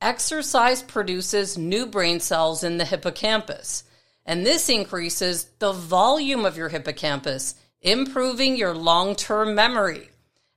exercise 0.00 0.80
produces 0.80 1.58
new 1.58 1.86
brain 1.86 2.20
cells 2.20 2.62
in 2.62 2.78
the 2.78 2.84
hippocampus. 2.84 3.82
And 4.26 4.44
this 4.44 4.68
increases 4.68 5.44
the 5.60 5.72
volume 5.72 6.44
of 6.44 6.56
your 6.56 6.68
hippocampus, 6.68 7.54
improving 7.80 8.56
your 8.56 8.74
long 8.74 9.14
term 9.14 9.54
memory. 9.54 10.10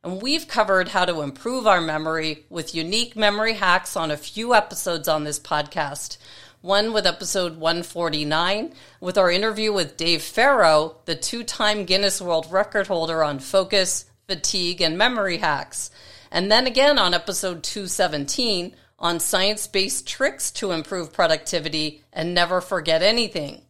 And 0.03 0.21
we've 0.21 0.47
covered 0.47 0.89
how 0.89 1.05
to 1.05 1.21
improve 1.21 1.67
our 1.67 1.79
memory 1.79 2.45
with 2.49 2.73
unique 2.73 3.15
memory 3.15 3.53
hacks 3.53 3.95
on 3.95 4.11
a 4.11 4.17
few 4.17 4.55
episodes 4.55 5.07
on 5.07 5.23
this 5.23 5.39
podcast. 5.39 6.17
One 6.61 6.91
with 6.91 7.05
episode 7.05 7.57
149, 7.57 8.73
with 8.99 9.17
our 9.17 9.29
interview 9.29 9.71
with 9.71 9.97
Dave 9.97 10.23
Farrow, 10.23 10.97
the 11.05 11.15
two 11.15 11.43
time 11.43 11.85
Guinness 11.85 12.21
World 12.21 12.47
Record 12.51 12.88
holder 12.88 13.23
on 13.23 13.39
focus, 13.39 14.05
fatigue, 14.27 14.81
and 14.81 14.97
memory 14.97 15.38
hacks. 15.38 15.91
And 16.31 16.51
then 16.51 16.65
again 16.65 16.97
on 16.97 17.13
episode 17.13 17.63
217 17.63 18.75
on 19.00 19.20
science 19.20 19.65
based 19.65 20.08
tricks 20.08 20.51
to 20.51 20.72
improve 20.72 21.13
productivity 21.13 22.03
and 22.13 22.34
never 22.34 22.62
forget 22.62 23.01
anything. 23.01 23.62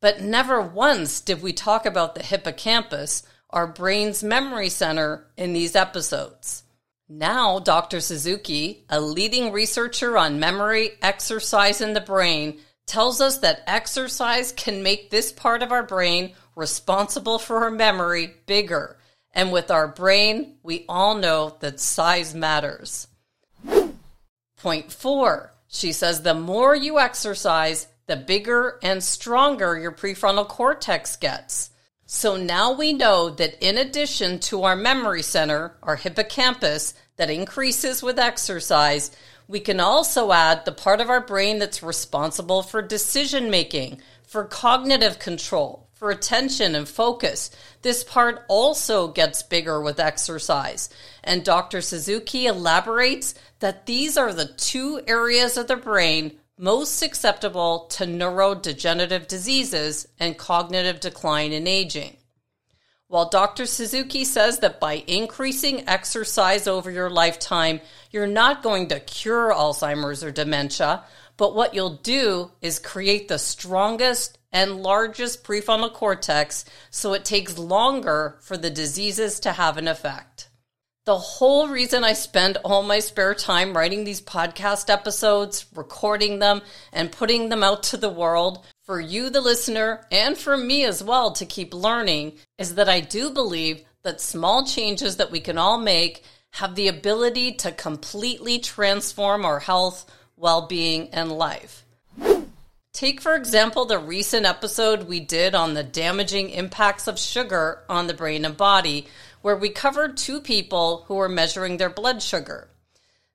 But 0.00 0.22
never 0.22 0.60
once 0.62 1.20
did 1.20 1.42
we 1.42 1.52
talk 1.52 1.84
about 1.84 2.14
the 2.14 2.22
hippocampus, 2.22 3.24
our 3.50 3.66
brain's 3.66 4.22
memory 4.22 4.68
center, 4.68 5.26
in 5.36 5.52
these 5.52 5.74
episodes. 5.74 6.62
Now, 7.08 7.58
Dr. 7.58 8.00
Suzuki, 8.00 8.84
a 8.88 9.00
leading 9.00 9.50
researcher 9.50 10.16
on 10.16 10.38
memory, 10.38 10.90
exercise, 11.02 11.80
in 11.80 11.94
the 11.94 12.00
brain, 12.00 12.60
tells 12.86 13.20
us 13.20 13.38
that 13.38 13.62
exercise 13.66 14.52
can 14.52 14.82
make 14.82 15.10
this 15.10 15.32
part 15.32 15.62
of 15.62 15.72
our 15.72 15.82
brain 15.82 16.34
responsible 16.54 17.38
for 17.38 17.64
our 17.64 17.70
memory 17.70 18.34
bigger. 18.46 18.98
And 19.32 19.52
with 19.52 19.70
our 19.70 19.88
brain, 19.88 20.58
we 20.62 20.84
all 20.88 21.14
know 21.14 21.56
that 21.60 21.80
size 21.80 22.34
matters. 22.34 23.08
Point 24.60 24.92
four, 24.92 25.52
she 25.68 25.92
says 25.92 26.22
the 26.22 26.34
more 26.34 26.74
you 26.74 26.98
exercise, 26.98 27.86
the 28.06 28.16
bigger 28.16 28.78
and 28.82 29.02
stronger 29.02 29.78
your 29.78 29.92
prefrontal 29.92 30.48
cortex 30.48 31.16
gets. 31.16 31.70
So 32.06 32.36
now 32.36 32.72
we 32.72 32.92
know 32.92 33.30
that 33.30 33.62
in 33.64 33.76
addition 33.76 34.38
to 34.40 34.64
our 34.64 34.74
memory 34.76 35.22
center, 35.22 35.76
our 35.82 35.96
hippocampus, 35.96 36.94
that 37.16 37.30
increases 37.30 38.02
with 38.02 38.18
exercise, 38.18 39.10
we 39.46 39.60
can 39.60 39.80
also 39.80 40.32
add 40.32 40.64
the 40.64 40.72
part 40.72 41.00
of 41.00 41.10
our 41.10 41.20
brain 41.20 41.58
that's 41.58 41.82
responsible 41.82 42.62
for 42.62 42.80
decision 42.80 43.50
making, 43.50 44.00
for 44.22 44.44
cognitive 44.44 45.18
control, 45.18 45.87
for 45.98 46.10
attention 46.10 46.76
and 46.76 46.88
focus. 46.88 47.50
This 47.82 48.04
part 48.04 48.44
also 48.46 49.08
gets 49.08 49.42
bigger 49.42 49.80
with 49.80 49.98
exercise. 49.98 50.88
And 51.24 51.44
Dr. 51.44 51.80
Suzuki 51.80 52.46
elaborates 52.46 53.34
that 53.58 53.86
these 53.86 54.16
are 54.16 54.32
the 54.32 54.46
two 54.46 55.00
areas 55.08 55.56
of 55.56 55.66
the 55.66 55.76
brain 55.76 56.38
most 56.56 56.96
susceptible 56.96 57.86
to 57.90 58.04
neurodegenerative 58.04 59.26
diseases 59.26 60.06
and 60.20 60.38
cognitive 60.38 61.00
decline 61.00 61.52
in 61.52 61.66
aging. 61.66 62.16
While 63.08 63.30
Dr. 63.30 63.66
Suzuki 63.66 64.24
says 64.24 64.58
that 64.58 64.80
by 64.80 65.02
increasing 65.06 65.88
exercise 65.88 66.66
over 66.66 66.90
your 66.90 67.10
lifetime, 67.10 67.80
you're 68.10 68.26
not 68.26 68.62
going 68.62 68.88
to 68.88 69.00
cure 69.00 69.52
Alzheimer's 69.52 70.22
or 70.22 70.30
dementia, 70.30 71.04
but 71.36 71.54
what 71.54 71.74
you'll 71.74 71.96
do 71.96 72.50
is 72.60 72.78
create 72.78 73.28
the 73.28 73.38
strongest 73.38 74.37
and 74.52 74.82
largest 74.82 75.44
prefrontal 75.44 75.92
cortex 75.92 76.64
so 76.90 77.12
it 77.12 77.24
takes 77.24 77.58
longer 77.58 78.38
for 78.40 78.56
the 78.56 78.70
diseases 78.70 79.40
to 79.40 79.52
have 79.52 79.76
an 79.76 79.88
effect. 79.88 80.48
The 81.06 81.18
whole 81.18 81.68
reason 81.68 82.04
I 82.04 82.12
spend 82.12 82.58
all 82.58 82.82
my 82.82 82.98
spare 82.98 83.34
time 83.34 83.76
writing 83.76 84.04
these 84.04 84.20
podcast 84.20 84.90
episodes, 84.90 85.66
recording 85.74 86.38
them, 86.38 86.60
and 86.92 87.10
putting 87.10 87.48
them 87.48 87.62
out 87.62 87.82
to 87.84 87.96
the 87.96 88.10
world 88.10 88.66
for 88.82 89.00
you, 89.00 89.30
the 89.30 89.40
listener, 89.40 90.06
and 90.10 90.36
for 90.36 90.56
me 90.56 90.84
as 90.84 91.02
well 91.02 91.32
to 91.32 91.46
keep 91.46 91.72
learning 91.72 92.34
is 92.58 92.74
that 92.74 92.88
I 92.88 93.00
do 93.00 93.30
believe 93.30 93.84
that 94.02 94.20
small 94.20 94.66
changes 94.66 95.16
that 95.16 95.30
we 95.30 95.40
can 95.40 95.56
all 95.56 95.78
make 95.78 96.24
have 96.52 96.74
the 96.74 96.88
ability 96.88 97.52
to 97.52 97.72
completely 97.72 98.58
transform 98.58 99.44
our 99.44 99.60
health 99.60 100.10
well 100.38 100.66
being, 100.66 101.08
and 101.10 101.32
life. 101.32 101.84
Take, 102.92 103.20
for 103.20 103.36
example, 103.36 103.84
the 103.84 103.98
recent 103.98 104.46
episode 104.46 105.04
we 105.04 105.20
did 105.20 105.54
on 105.54 105.74
the 105.74 105.84
damaging 105.84 106.50
impacts 106.50 107.06
of 107.06 107.18
sugar 107.18 107.84
on 107.88 108.06
the 108.06 108.14
brain 108.14 108.44
and 108.44 108.56
body, 108.56 109.06
where 109.42 109.56
we 109.56 109.68
covered 109.68 110.16
two 110.16 110.40
people 110.40 111.04
who 111.06 111.14
were 111.14 111.28
measuring 111.28 111.76
their 111.76 111.90
blood 111.90 112.22
sugar. 112.22 112.70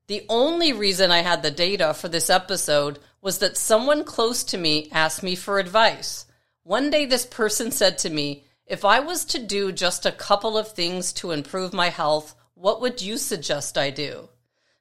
The 0.08 0.26
only 0.28 0.74
reason 0.74 1.12
I 1.12 1.22
had 1.22 1.44
the 1.44 1.52
data 1.52 1.94
for 1.94 2.10
this 2.10 2.30
episode 2.30 3.00
was 3.22 3.38
that 3.40 3.56
someone 3.56 4.04
close 4.04 4.44
to 4.46 4.58
me 4.58 4.90
asked 4.92 5.24
me 5.24 5.36
for 5.36 5.60
advice. 5.60 6.26
One 6.64 6.90
day, 6.90 7.06
this 7.06 7.26
person 7.26 7.72
said 7.72 7.98
to 8.00 8.10
me, 8.10 8.44
If 8.66 8.84
I 8.84 9.00
was 9.00 9.24
to 9.26 9.40
do 9.40 9.72
just 9.72 10.06
a 10.06 10.12
couple 10.12 10.58
of 10.58 10.74
things 10.74 11.14
to 11.14 11.32
improve 11.32 11.74
my 11.74 11.90
health, 11.90 12.36
what 12.56 12.82
would 12.82 13.02
you 13.02 13.18
suggest 13.18 13.78
I 13.78 13.92
do? 13.92 14.30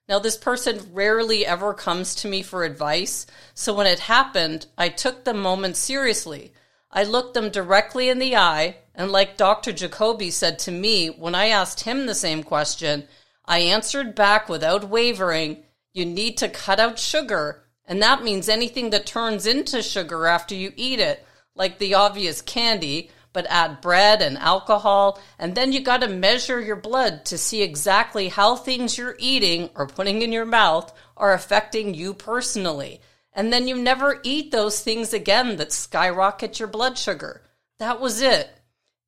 Now, 0.07 0.19
this 0.19 0.35
person 0.35 0.89
rarely 0.91 1.45
ever 1.45 1.73
comes 1.73 2.13
to 2.15 2.27
me 2.27 2.41
for 2.41 2.63
advice, 2.63 3.25
so 3.53 3.73
when 3.73 3.87
it 3.87 3.99
happened, 3.99 4.67
I 4.77 4.89
took 4.89 5.23
the 5.23 5.33
moment 5.33 5.77
seriously. 5.77 6.51
I 6.91 7.03
looked 7.03 7.33
them 7.33 7.49
directly 7.49 8.09
in 8.09 8.19
the 8.19 8.35
eye, 8.35 8.77
and 8.93 9.11
like 9.11 9.37
Dr. 9.37 9.71
Jacoby 9.71 10.29
said 10.29 10.59
to 10.59 10.71
me 10.71 11.07
when 11.07 11.35
I 11.35 11.47
asked 11.47 11.81
him 11.81 12.05
the 12.05 12.15
same 12.15 12.43
question, 12.43 13.07
I 13.45 13.59
answered 13.59 14.13
back 14.13 14.49
without 14.49 14.89
wavering, 14.89 15.63
You 15.93 16.05
need 16.05 16.37
to 16.37 16.49
cut 16.49 16.81
out 16.81 16.99
sugar, 16.99 17.63
and 17.85 18.01
that 18.01 18.23
means 18.23 18.49
anything 18.49 18.89
that 18.89 19.05
turns 19.05 19.45
into 19.45 19.81
sugar 19.81 20.27
after 20.27 20.53
you 20.53 20.73
eat 20.75 20.99
it, 20.99 21.25
like 21.55 21.79
the 21.79 21.93
obvious 21.93 22.41
candy, 22.41 23.09
but 23.33 23.47
add 23.49 23.81
bread 23.81 24.21
and 24.21 24.37
alcohol, 24.37 25.19
and 25.39 25.55
then 25.55 25.73
you 25.73 25.81
got 25.81 26.01
to 26.01 26.07
measure 26.07 26.61
your 26.61 26.75
blood 26.75 27.25
to 27.25 27.37
see 27.37 27.63
exactly 27.63 28.29
how 28.29 28.55
things 28.55 28.97
you're 28.97 29.15
eating 29.19 29.69
or 29.75 29.87
putting 29.87 30.21
in 30.21 30.31
your 30.31 30.45
mouth 30.45 30.93
are 31.17 31.33
affecting 31.33 31.93
you 31.93 32.13
personally. 32.13 33.01
And 33.33 33.51
then 33.51 33.67
you 33.67 33.75
never 33.75 34.19
eat 34.23 34.51
those 34.51 34.81
things 34.81 35.13
again 35.13 35.57
that 35.57 35.73
skyrocket 35.73 36.59
your 36.59 36.67
blood 36.67 36.97
sugar. 36.97 37.41
That 37.79 37.99
was 37.99 38.21
it. 38.21 38.49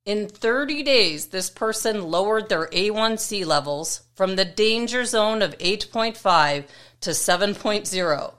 In 0.04 0.28
30 0.28 0.82
days, 0.82 1.26
this 1.26 1.50
person 1.50 2.10
lowered 2.10 2.48
their 2.48 2.66
A1C 2.66 3.46
levels 3.46 4.02
from 4.14 4.36
the 4.36 4.44
danger 4.44 5.04
zone 5.04 5.42
of 5.42 5.56
8.5 5.58 6.64
to 7.00 7.10
7.0. 7.10 8.34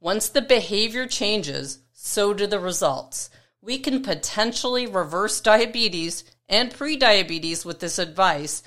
Once 0.00 0.28
the 0.28 0.42
behavior 0.42 1.06
changes, 1.06 1.78
so 1.92 2.34
do 2.34 2.46
the 2.46 2.58
results 2.58 3.30
we 3.62 3.78
can 3.78 4.02
potentially 4.02 4.86
reverse 4.86 5.40
diabetes 5.40 6.24
and 6.48 6.72
prediabetes 6.72 7.64
with 7.64 7.78
this 7.78 7.98
advice. 7.98 8.62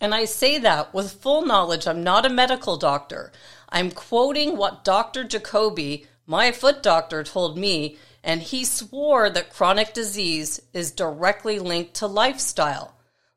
And 0.00 0.14
I 0.14 0.26
say 0.26 0.58
that 0.58 0.92
with 0.92 1.12
full 1.12 1.46
knowledge. 1.46 1.86
I'm 1.86 2.04
not 2.04 2.26
a 2.26 2.30
medical 2.30 2.76
doctor. 2.76 3.32
I'm 3.70 3.90
quoting 3.90 4.56
what 4.56 4.84
Dr. 4.84 5.24
Jacoby, 5.24 6.06
my 6.26 6.52
foot 6.52 6.82
doctor, 6.82 7.24
told 7.24 7.56
me, 7.56 7.96
and 8.22 8.42
he 8.42 8.64
swore 8.64 9.30
that 9.30 9.52
chronic 9.52 9.94
disease 9.94 10.60
is 10.72 10.90
directly 10.90 11.58
linked 11.58 11.94
to 11.94 12.06
lifestyle. 12.06 12.92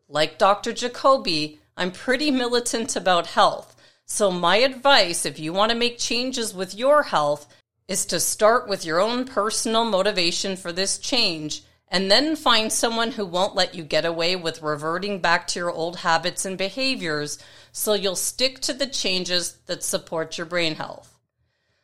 like 0.10 0.38
Dr. 0.38 0.72
Jacoby, 0.72 1.60
I'm 1.76 1.92
pretty 1.92 2.32
militant 2.32 2.96
about 2.96 3.28
health. 3.28 3.76
So, 4.06 4.32
my 4.32 4.58
advice 4.58 5.26
if 5.26 5.38
you 5.38 5.52
want 5.52 5.72
to 5.72 5.78
make 5.78 5.98
changes 5.98 6.54
with 6.54 6.74
your 6.74 7.04
health 7.04 7.46
is 7.88 8.06
to 8.06 8.20
start 8.20 8.68
with 8.68 8.86
your 8.86 9.00
own 9.00 9.26
personal 9.26 9.86
motivation 9.86 10.56
for 10.56 10.72
this 10.72 10.98
change 10.98 11.64
and 11.90 12.12
then 12.12 12.36
find 12.36 12.72
someone 12.72 13.12
who 13.12 13.26
won't 13.26 13.56
let 13.56 13.74
you 13.74 13.84
get 13.84 14.06
away 14.06 14.36
with 14.36 14.62
reverting 14.62 15.20
back 15.20 15.48
to 15.48 15.60
your 15.60 15.72
old 15.72 15.98
habits 15.98 16.44
and 16.44 16.58
behaviors 16.58 17.40
so 17.72 17.94
you'll 17.94 18.16
stick 18.16 18.60
to 18.60 18.74
the 18.74 18.88
changes 18.88 19.54
that 19.68 19.84
support 19.84 20.38
your 20.38 20.46
brain 20.46 20.76
health. 20.76 21.18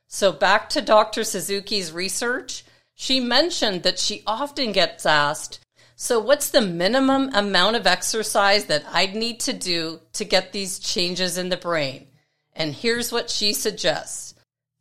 So, 0.07 0.31
back 0.31 0.69
to 0.69 0.81
Dr. 0.81 1.23
Suzuki's 1.23 1.91
research, 1.91 2.65
she 2.93 3.19
mentioned 3.19 3.83
that 3.83 3.97
she 3.97 4.21
often 4.27 4.71
gets 4.71 5.05
asked, 5.05 5.59
So, 5.95 6.19
what's 6.19 6.49
the 6.49 6.61
minimum 6.61 7.31
amount 7.33 7.77
of 7.77 7.87
exercise 7.87 8.65
that 8.65 8.83
I'd 8.91 9.15
need 9.15 9.39
to 9.41 9.53
do 9.53 10.01
to 10.13 10.25
get 10.25 10.51
these 10.51 10.77
changes 10.77 11.37
in 11.37 11.49
the 11.49 11.57
brain? 11.57 12.07
And 12.55 12.75
here's 12.75 13.11
what 13.11 13.29
she 13.29 13.53
suggests 13.53 14.32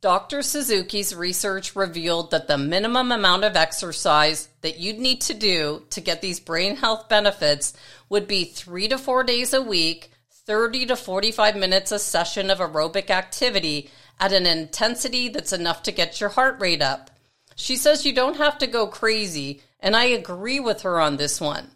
Dr. 0.03 0.41
Suzuki's 0.41 1.15
research 1.15 1.77
revealed 1.77 2.31
that 2.31 2.49
the 2.49 2.57
minimum 2.57 3.09
amount 3.13 3.45
of 3.45 3.55
exercise 3.55 4.49
that 4.59 4.77
you'd 4.77 4.99
need 4.99 5.21
to 5.21 5.33
do 5.33 5.85
to 5.91 6.01
get 6.01 6.21
these 6.21 6.41
brain 6.41 6.75
health 6.75 7.07
benefits 7.07 7.73
would 8.09 8.27
be 8.27 8.43
three 8.43 8.89
to 8.89 8.97
four 8.97 9.23
days 9.23 9.53
a 9.53 9.61
week, 9.61 10.11
30 10.45 10.87
to 10.87 10.97
45 10.97 11.55
minutes 11.55 11.93
a 11.93 11.99
session 11.99 12.51
of 12.51 12.57
aerobic 12.57 13.09
activity 13.09 13.89
at 14.19 14.33
an 14.33 14.45
intensity 14.45 15.29
that's 15.29 15.53
enough 15.53 15.83
to 15.83 15.93
get 15.93 16.19
your 16.19 16.31
heart 16.31 16.59
rate 16.59 16.81
up. 16.81 17.09
She 17.55 17.77
says 17.77 18.05
you 18.05 18.11
don't 18.11 18.35
have 18.35 18.57
to 18.57 18.67
go 18.67 18.87
crazy, 18.87 19.61
and 19.79 19.95
I 19.95 20.03
agree 20.03 20.59
with 20.59 20.81
her 20.81 20.99
on 20.99 21.15
this 21.15 21.39
one. 21.39 21.71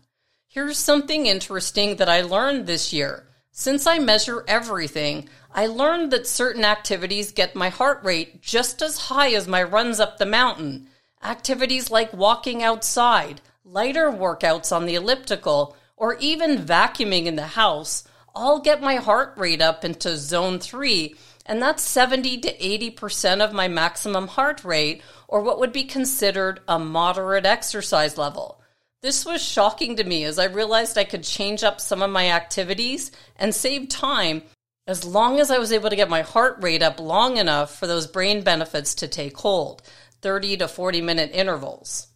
Here's 0.49 0.77
something 0.77 1.27
interesting 1.27 1.95
that 1.95 2.09
I 2.09 2.23
learned 2.23 2.67
this 2.67 2.91
year. 2.91 3.23
Since 3.53 3.87
I 3.87 3.99
measure 3.99 4.43
everything, 4.49 5.29
I 5.57 5.65
learned 5.65 6.11
that 6.11 6.27
certain 6.27 6.63
activities 6.63 7.31
get 7.31 7.55
my 7.55 7.69
heart 7.69 8.03
rate 8.03 8.43
just 8.43 8.83
as 8.83 8.99
high 8.99 9.31
as 9.33 9.47
my 9.47 9.63
runs 9.63 9.99
up 9.99 10.19
the 10.19 10.25
mountain. 10.27 10.85
Activities 11.23 11.89
like 11.89 12.13
walking 12.13 12.61
outside, 12.61 13.41
lighter 13.65 14.11
workouts 14.11 14.71
on 14.71 14.85
the 14.85 14.93
elliptical, 14.93 15.75
or 15.95 16.15
even 16.19 16.63
vacuuming 16.63 17.25
in 17.25 17.37
the 17.37 17.47
house 17.47 18.07
all 18.35 18.59
get 18.59 18.83
my 18.83 18.97
heart 18.97 19.33
rate 19.35 19.59
up 19.59 19.83
into 19.83 20.15
zone 20.15 20.59
3, 20.59 21.15
and 21.47 21.59
that's 21.59 21.81
70 21.81 22.37
to 22.41 22.55
80% 22.55 23.43
of 23.43 23.51
my 23.51 23.67
maximum 23.67 24.27
heart 24.27 24.63
rate, 24.63 25.01
or 25.27 25.41
what 25.41 25.59
would 25.59 25.73
be 25.73 25.85
considered 25.85 26.59
a 26.67 26.77
moderate 26.77 27.47
exercise 27.47 28.15
level. 28.15 28.61
This 29.01 29.25
was 29.25 29.41
shocking 29.41 29.95
to 29.95 30.03
me 30.03 30.23
as 30.23 30.37
I 30.37 30.45
realized 30.45 30.99
I 30.99 31.03
could 31.03 31.23
change 31.23 31.63
up 31.63 31.81
some 31.81 32.03
of 32.03 32.11
my 32.11 32.29
activities 32.29 33.11
and 33.37 33.55
save 33.55 33.89
time 33.89 34.43
as 34.87 35.03
long 35.03 35.39
as 35.39 35.51
I 35.51 35.59
was 35.59 35.71
able 35.71 35.89
to 35.89 35.95
get 35.95 36.09
my 36.09 36.21
heart 36.21 36.57
rate 36.61 36.81
up 36.81 36.99
long 36.99 37.37
enough 37.37 37.77
for 37.77 37.85
those 37.85 38.07
brain 38.07 38.41
benefits 38.41 38.95
to 38.95 39.07
take 39.07 39.37
hold 39.37 39.81
30 40.21 40.57
to 40.57 40.67
40 40.67 41.01
minute 41.01 41.31
intervals. 41.33 42.07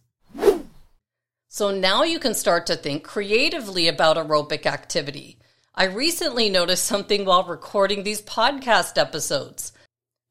So 1.48 1.70
now 1.70 2.02
you 2.02 2.18
can 2.18 2.34
start 2.34 2.66
to 2.66 2.76
think 2.76 3.04
creatively 3.04 3.86
about 3.86 4.16
aerobic 4.16 4.64
activity. 4.64 5.38
I 5.74 5.84
recently 5.84 6.48
noticed 6.48 6.84
something 6.84 7.26
while 7.26 7.44
recording 7.44 8.02
these 8.02 8.22
podcast 8.22 8.96
episodes. 8.96 9.72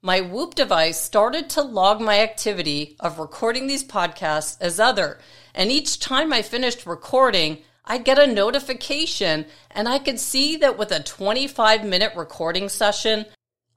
My 0.01 0.21
Whoop 0.21 0.55
device 0.55 0.99
started 0.99 1.47
to 1.51 1.61
log 1.61 2.01
my 2.01 2.21
activity 2.21 2.95
of 2.99 3.19
recording 3.19 3.67
these 3.67 3.83
podcasts 3.83 4.57
as 4.59 4.79
other 4.79 5.19
and 5.53 5.71
each 5.71 5.99
time 5.99 6.31
I 6.31 6.41
finished 6.41 6.85
recording, 6.85 7.59
I'd 7.85 8.05
get 8.05 8.19
a 8.19 8.27
notification 8.27 9.45
and 9.71 9.89
I 9.89 9.99
could 9.99 10.19
see 10.19 10.57
that 10.57 10.77
with 10.77 10.91
a 10.91 11.01
25 11.03 11.83
minute 11.83 12.13
recording 12.15 12.69
session, 12.69 13.25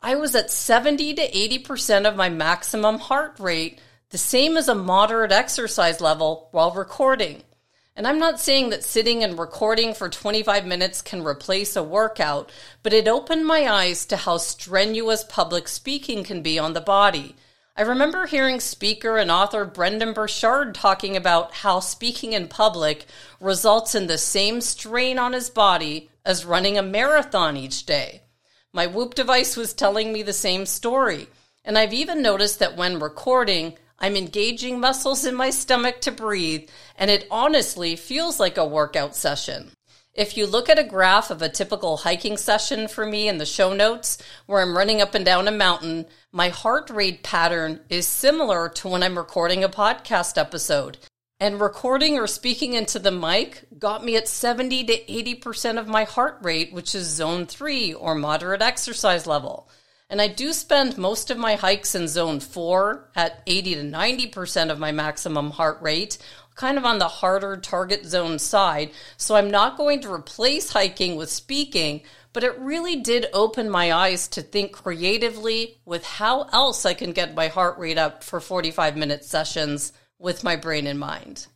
I 0.01 0.17
was 0.17 0.35
at 0.35 0.51
70 0.51 1.15
to 1.15 1.31
80% 1.31 2.07
of 2.07 2.15
my 2.15 2.29
maximum 2.29 2.99
heart 2.99 3.41
rate, 3.41 3.81
the 4.11 4.19
same 4.19 4.57
as 4.57 4.69
a 4.69 4.75
moderate 4.75 5.33
exercise 5.33 6.01
level 6.01 6.49
while 6.53 6.73
recording. 6.73 7.43
And 7.97 8.07
I'm 8.07 8.19
not 8.19 8.41
saying 8.41 8.71
that 8.71 8.85
sitting 8.85 9.23
and 9.23 9.39
recording 9.39 9.95
for 9.95 10.09
25 10.09 10.67
minutes 10.67 11.01
can 11.01 11.25
replace 11.25 11.77
a 11.77 11.83
workout, 11.83 12.51
but 12.83 12.93
it 12.93 13.07
opened 13.07 13.47
my 13.47 13.67
eyes 13.67 14.05
to 14.07 14.17
how 14.17 14.37
strenuous 14.37 15.25
public 15.25 15.69
speaking 15.69 16.25
can 16.25 16.43
be 16.43 16.59
on 16.59 16.73
the 16.73 16.81
body. 16.81 17.37
I 17.77 17.83
remember 17.83 18.27
hearing 18.27 18.61
speaker 18.61 19.17
and 19.17 19.33
author 19.33 19.65
Brendon 19.65 20.13
Burchard 20.13 20.77
talking 20.77 21.17
about 21.17 21.53
how 21.55 21.81
speaking 21.81 22.33
in 22.33 22.47
public 22.47 23.07
results 23.41 23.97
in 23.97 24.07
the 24.07 24.17
same 24.17 24.61
strain 24.61 25.19
on 25.19 25.33
his 25.33 25.51
body 25.51 26.09
as 26.25 26.45
running 26.45 26.79
a 26.79 26.85
marathon 26.85 27.57
each 27.57 27.85
day. 27.85 28.23
My 28.73 28.87
Whoop 28.87 29.15
device 29.15 29.57
was 29.57 29.75
telling 29.75 30.13
me 30.13 30.23
the 30.23 30.33
same 30.33 30.67
story, 30.67 31.27
and 31.65 31.77
I've 31.77 31.93
even 31.93 32.23
noticed 32.23 32.61
that 32.61 32.77
when 32.77 33.01
recording, 33.01 33.77
I'm 33.99 34.15
engaging 34.15 34.79
muscles 34.79 35.25
in 35.25 35.35
my 35.35 35.51
stomach 35.51 36.01
to 36.03 36.13
breathe, 36.13 36.69
and 36.97 37.11
it 37.11 37.27
honestly 37.29 37.97
feels 37.97 38.39
like 38.39 38.57
a 38.57 38.65
workout 38.65 39.17
session. 39.17 39.73
If 40.15 40.37
you 40.37 40.47
look 40.47 40.69
at 40.69 40.79
a 40.79 40.85
graph 40.85 41.33
of 41.33 41.43
a 41.43 41.49
typical 41.49 41.97
hiking 41.97 42.37
session 42.37 42.87
for 42.87 43.05
me 43.05 43.27
in 43.27 43.39
the 43.39 43.45
show 43.45 43.75
notes, 43.75 44.17
where 44.47 44.63
I'm 44.63 44.77
running 44.77 45.01
up 45.01 45.13
and 45.17 45.25
down 45.25 45.49
a 45.49 45.53
mountain, 45.53 46.07
my 46.31 46.51
heart 46.51 46.89
rate 46.89 47.25
pattern 47.25 47.81
is 47.89 48.07
similar 48.07 48.69
to 48.69 48.89
when 48.89 49.03
I'm 49.03 49.19
recording 49.19 49.65
a 49.65 49.69
podcast 49.69 50.39
episode. 50.39 50.99
And 51.41 51.61
recording 51.61 52.17
or 52.17 52.29
speaking 52.29 52.75
into 52.75 53.01
the 53.01 53.11
mic 53.11 53.65
got 53.77 54.05
me 54.05 54.15
at 54.15 54.29
70 54.29 54.85
to 54.85 55.05
80% 55.05 55.81
of 55.81 55.89
my 55.89 56.05
heart 56.05 56.39
rate, 56.43 56.73
which 56.73 56.95
is 56.95 57.09
zone 57.09 57.45
three 57.47 57.93
or 57.93 58.15
moderate 58.15 58.63
exercise 58.63 59.27
level. 59.27 59.69
And 60.09 60.23
I 60.23 60.29
do 60.29 60.53
spend 60.53 60.97
most 60.97 61.31
of 61.33 61.39
my 61.39 61.57
hikes 61.57 61.97
in 61.97 62.07
zone 62.07 62.39
four 62.39 63.11
at 63.17 63.43
80 63.49 63.75
to 63.75 63.83
90% 63.83 64.71
of 64.71 64.79
my 64.79 64.93
maximum 64.93 65.51
heart 65.51 65.83
rate, 65.83 66.19
kind 66.55 66.79
of 66.79 66.85
on 66.85 66.99
the 66.99 67.09
harder 67.09 67.57
target 67.57 68.05
zone 68.07 68.39
side. 68.39 68.91
So 69.17 69.37
I'm 69.37 69.51
not 69.51 69.77
going 69.77 70.01
to 70.01 70.13
replace 70.13 70.73
hiking 70.73 71.17
with 71.17 71.31
speaking, 71.31 72.03
but 72.33 72.45
it 72.45 72.59
really 72.59 72.97
did 72.97 73.27
open 73.33 73.71
my 73.71 73.93
eyes 73.93 74.29
to 74.29 74.43
think 74.43 74.73
creatively 74.73 75.79
with 75.85 76.05
how 76.05 76.43
else 76.53 76.85
I 76.85 76.95
can 76.95 77.13
get 77.13 77.35
my 77.35 77.49
heart 77.49 77.79
rate 77.79 77.99
up 77.99 78.23
for 78.23 78.41
45 78.41 78.97
minute 78.97 79.25
sessions 79.25 79.93
with 80.19 80.45
my 80.45 80.57
brain 80.57 80.87
in 80.87 80.99
mind. 80.99 81.47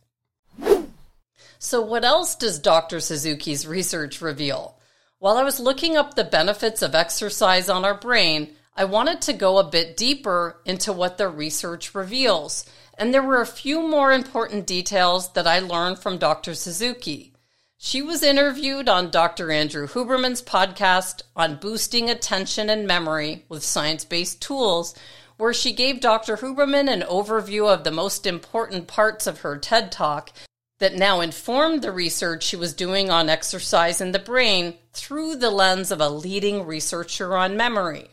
So, 1.61 1.81
what 1.81 2.05
else 2.05 2.35
does 2.35 2.57
Dr. 2.57 3.01
Suzuki's 3.01 3.67
research 3.67 4.21
reveal? 4.21 4.77
While 5.17 5.35
I 5.35 5.43
was 5.43 5.59
looking 5.59 5.97
up 5.97 6.13
the 6.13 6.23
benefits 6.23 6.81
of 6.81 6.95
exercise 6.95 7.67
on 7.67 7.83
our 7.83 7.95
brain, 7.95 8.55
I 8.77 8.85
wanted 8.85 9.21
to 9.23 9.33
go 9.33 9.57
a 9.57 9.69
bit 9.69 9.97
deeper 9.97 10.61
into 10.63 10.93
what 10.93 11.17
the 11.17 11.27
research 11.27 11.93
reveals 11.93 12.65
and 12.99 13.13
there 13.13 13.23
were 13.23 13.39
a 13.39 13.45
few 13.45 13.81
more 13.81 14.11
important 14.11 14.67
details 14.67 15.31
that 15.31 15.47
I 15.47 15.59
learned 15.59 15.99
from 15.99 16.17
Dr. 16.17 16.53
Suzuki. 16.53 17.33
She 17.77 18.01
was 18.01 18.21
interviewed 18.21 18.89
on 18.89 19.09
Dr. 19.09 19.51
Andrew 19.51 19.87
Huberman's 19.87 20.41
podcast 20.41 21.21
on 21.33 21.55
boosting 21.55 22.09
attention 22.09 22.69
and 22.69 22.85
memory 22.85 23.45
with 23.47 23.63
science 23.63 24.03
based 24.03 24.41
tools, 24.41 24.93
where 25.37 25.53
she 25.53 25.71
gave 25.71 26.01
Dr. 26.01 26.35
Huberman 26.35 26.91
an 26.91 27.03
overview 27.03 27.73
of 27.73 27.85
the 27.85 27.91
most 27.91 28.27
important 28.27 28.87
parts 28.87 29.25
of 29.27 29.39
her 29.39 29.57
TED 29.57 29.93
Talk 29.93 30.31
that 30.79 30.95
now 30.95 31.21
informed 31.21 31.81
the 31.81 31.93
research 31.93 32.43
she 32.43 32.57
was 32.57 32.73
doing 32.73 33.09
on 33.09 33.29
exercise 33.29 34.01
in 34.01 34.11
the 34.11 34.19
brain 34.19 34.73
through 34.91 35.37
the 35.37 35.51
lens 35.51 35.89
of 35.89 36.01
a 36.01 36.09
leading 36.09 36.65
researcher 36.65 37.37
on 37.37 37.55
memory. 37.55 38.09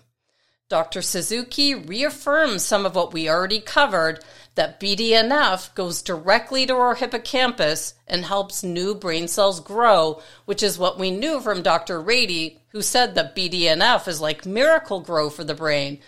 Dr. 0.69 1.03
Suzuki 1.03 1.75
reaffirms 1.75 2.65
some 2.65 2.87
of 2.87 2.95
what 2.95 3.13
we 3.13 3.29
already 3.29 3.61
covered 3.61 4.25
that 4.57 4.81
BDNF 4.81 5.75
goes 5.75 6.03
directly 6.03 6.67
to 6.67 6.75
our 6.75 6.95
hippocampus 6.95 7.95
and 8.07 8.25
helps 8.25 8.63
new 8.63 8.95
brain 8.95 9.29
cells 9.29 9.61
grow, 9.61 10.21
which 10.45 10.63
is 10.63 10.79
what 10.79 10.99
we 10.99 11.11
knew 11.11 11.41
from 11.41 11.63
Dr. 11.63 12.03
Ratey, 12.03 12.59
who 12.69 12.83
said 12.83 13.15
that 13.15 13.37
BDNF 13.37 14.09
is 14.09 14.21
like 14.21 14.45
Miracle-Gro 14.45 15.31
for 15.31 15.45
the 15.45 15.55
brain. 15.55 16.01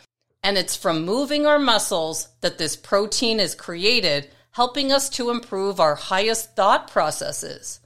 And 0.43 0.59
it's 0.59 0.77
from 0.77 1.05
moving 1.05 1.47
our 1.47 1.59
muscles 1.59 2.29
that 2.41 2.59
this 2.59 2.77
protein 2.77 3.41
is 3.41 3.55
created, 3.55 4.31
helping 4.53 4.93
us 4.93 5.09
to 5.11 5.31
improve 5.31 5.79
our 5.79 5.95
highest 5.95 6.57
thought 6.57 6.91
processes. 6.91 7.81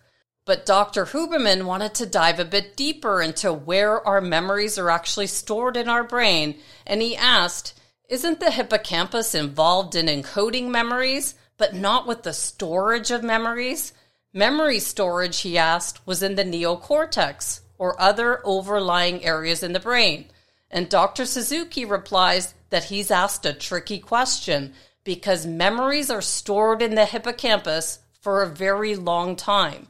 But 0.44 0.66
Dr. 0.66 1.06
Huberman 1.06 1.64
wanted 1.64 1.94
to 1.94 2.06
dive 2.06 2.40
a 2.40 2.44
bit 2.44 2.76
deeper 2.76 3.22
into 3.22 3.52
where 3.52 4.04
our 4.06 4.20
memories 4.20 4.76
are 4.78 4.90
actually 4.90 5.28
stored 5.28 5.76
in 5.76 5.88
our 5.88 6.02
brain, 6.02 6.58
and 6.86 7.00
he 7.00 7.16
asked, 7.16 7.78
Isn't 8.12 8.40
the 8.40 8.50
hippocampus 8.50 9.34
involved 9.34 9.94
in 9.94 10.04
encoding 10.04 10.68
memories, 10.68 11.34
but 11.56 11.74
not 11.74 12.06
with 12.06 12.24
the 12.24 12.34
storage 12.34 13.10
of 13.10 13.24
memories? 13.24 13.94
Memory 14.34 14.80
storage, 14.80 15.40
he 15.40 15.56
asked, 15.56 16.06
was 16.06 16.22
in 16.22 16.34
the 16.34 16.44
neocortex 16.44 17.60
or 17.78 17.98
other 17.98 18.46
overlying 18.46 19.24
areas 19.24 19.62
in 19.62 19.72
the 19.72 19.80
brain. 19.80 20.26
And 20.70 20.90
Dr. 20.90 21.24
Suzuki 21.24 21.86
replies 21.86 22.52
that 22.68 22.84
he's 22.84 23.10
asked 23.10 23.46
a 23.46 23.54
tricky 23.54 23.98
question 23.98 24.74
because 25.04 25.46
memories 25.46 26.10
are 26.10 26.20
stored 26.20 26.82
in 26.82 26.94
the 26.94 27.06
hippocampus 27.06 28.00
for 28.20 28.42
a 28.42 28.46
very 28.46 28.94
long 28.94 29.36
time. 29.36 29.88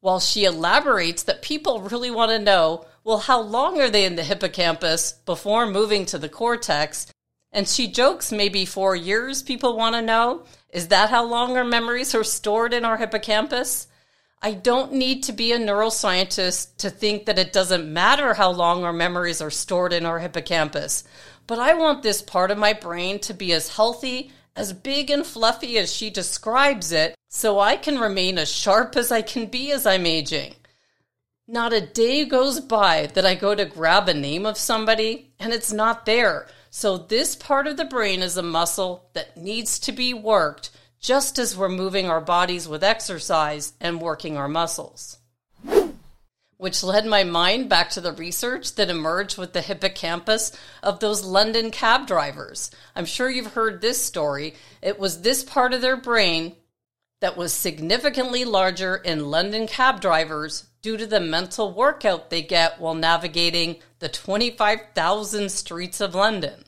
While 0.00 0.20
she 0.20 0.44
elaborates 0.44 1.24
that 1.24 1.42
people 1.42 1.82
really 1.82 2.10
want 2.10 2.30
to 2.30 2.38
know, 2.38 2.86
well, 3.02 3.18
how 3.18 3.40
long 3.40 3.80
are 3.80 3.90
they 3.90 4.04
in 4.04 4.16
the 4.16 4.22
hippocampus 4.22 5.12
before 5.12 5.66
moving 5.66 6.06
to 6.06 6.18
the 6.18 6.28
cortex? 6.28 7.06
And 7.50 7.66
she 7.66 7.88
jokes 7.88 8.30
maybe 8.30 8.64
four 8.64 8.94
years 8.94 9.42
people 9.42 9.76
want 9.76 9.96
to 9.96 10.02
know. 10.02 10.44
Is 10.70 10.88
that 10.88 11.10
how 11.10 11.24
long 11.24 11.56
our 11.56 11.64
memories 11.64 12.14
are 12.14 12.24
stored 12.24 12.74
in 12.74 12.84
our 12.84 12.96
hippocampus? 12.96 13.88
I 14.40 14.52
don't 14.52 14.92
need 14.92 15.24
to 15.24 15.32
be 15.32 15.50
a 15.50 15.58
neuroscientist 15.58 16.76
to 16.76 16.90
think 16.90 17.26
that 17.26 17.40
it 17.40 17.52
doesn't 17.52 17.92
matter 17.92 18.34
how 18.34 18.50
long 18.50 18.84
our 18.84 18.92
memories 18.92 19.40
are 19.40 19.50
stored 19.50 19.92
in 19.92 20.06
our 20.06 20.20
hippocampus. 20.20 21.02
But 21.48 21.58
I 21.58 21.74
want 21.74 22.04
this 22.04 22.22
part 22.22 22.52
of 22.52 22.58
my 22.58 22.72
brain 22.72 23.18
to 23.20 23.34
be 23.34 23.52
as 23.52 23.74
healthy, 23.74 24.30
as 24.54 24.72
big 24.72 25.10
and 25.10 25.26
fluffy 25.26 25.76
as 25.78 25.92
she 25.92 26.10
describes 26.10 26.92
it, 26.92 27.16
so 27.28 27.60
I 27.60 27.76
can 27.76 27.98
remain 27.98 28.38
as 28.38 28.50
sharp 28.50 28.96
as 28.96 29.12
I 29.12 29.22
can 29.22 29.46
be 29.46 29.70
as 29.70 29.86
I'm 29.86 30.06
aging. 30.06 30.54
Not 31.46 31.72
a 31.72 31.80
day 31.80 32.24
goes 32.24 32.60
by 32.60 33.06
that 33.14 33.24
I 33.24 33.34
go 33.34 33.54
to 33.54 33.64
grab 33.64 34.08
a 34.08 34.14
name 34.14 34.44
of 34.44 34.58
somebody 34.58 35.32
and 35.38 35.52
it's 35.52 35.72
not 35.72 36.04
there. 36.04 36.46
So, 36.70 36.98
this 36.98 37.34
part 37.34 37.66
of 37.66 37.78
the 37.78 37.86
brain 37.86 38.20
is 38.20 38.36
a 38.36 38.42
muscle 38.42 39.08
that 39.14 39.36
needs 39.36 39.78
to 39.80 39.92
be 39.92 40.12
worked 40.12 40.70
just 41.00 41.38
as 41.38 41.56
we're 41.56 41.70
moving 41.70 42.10
our 42.10 42.20
bodies 42.20 42.68
with 42.68 42.84
exercise 42.84 43.72
and 43.80 44.00
working 44.00 44.36
our 44.36 44.48
muscles. 44.48 45.16
Which 46.58 46.82
led 46.82 47.06
my 47.06 47.24
mind 47.24 47.70
back 47.70 47.90
to 47.90 48.00
the 48.00 48.12
research 48.12 48.74
that 48.74 48.90
emerged 48.90 49.38
with 49.38 49.52
the 49.52 49.62
hippocampus 49.62 50.52
of 50.82 51.00
those 51.00 51.24
London 51.24 51.70
cab 51.70 52.06
drivers. 52.06 52.70
I'm 52.96 53.06
sure 53.06 53.30
you've 53.30 53.54
heard 53.54 53.80
this 53.80 54.02
story. 54.02 54.54
It 54.82 54.98
was 54.98 55.22
this 55.22 55.44
part 55.44 55.72
of 55.72 55.80
their 55.80 55.96
brain 55.96 56.56
that 57.20 57.36
was 57.36 57.52
significantly 57.52 58.44
larger 58.44 58.96
in 58.96 59.30
London 59.30 59.66
cab 59.66 60.00
drivers 60.00 60.68
due 60.82 60.96
to 60.96 61.06
the 61.06 61.20
mental 61.20 61.72
workout 61.72 62.30
they 62.30 62.42
get 62.42 62.80
while 62.80 62.94
navigating 62.94 63.76
the 63.98 64.08
25,000 64.08 65.50
streets 65.50 66.00
of 66.00 66.14
London. 66.14 66.64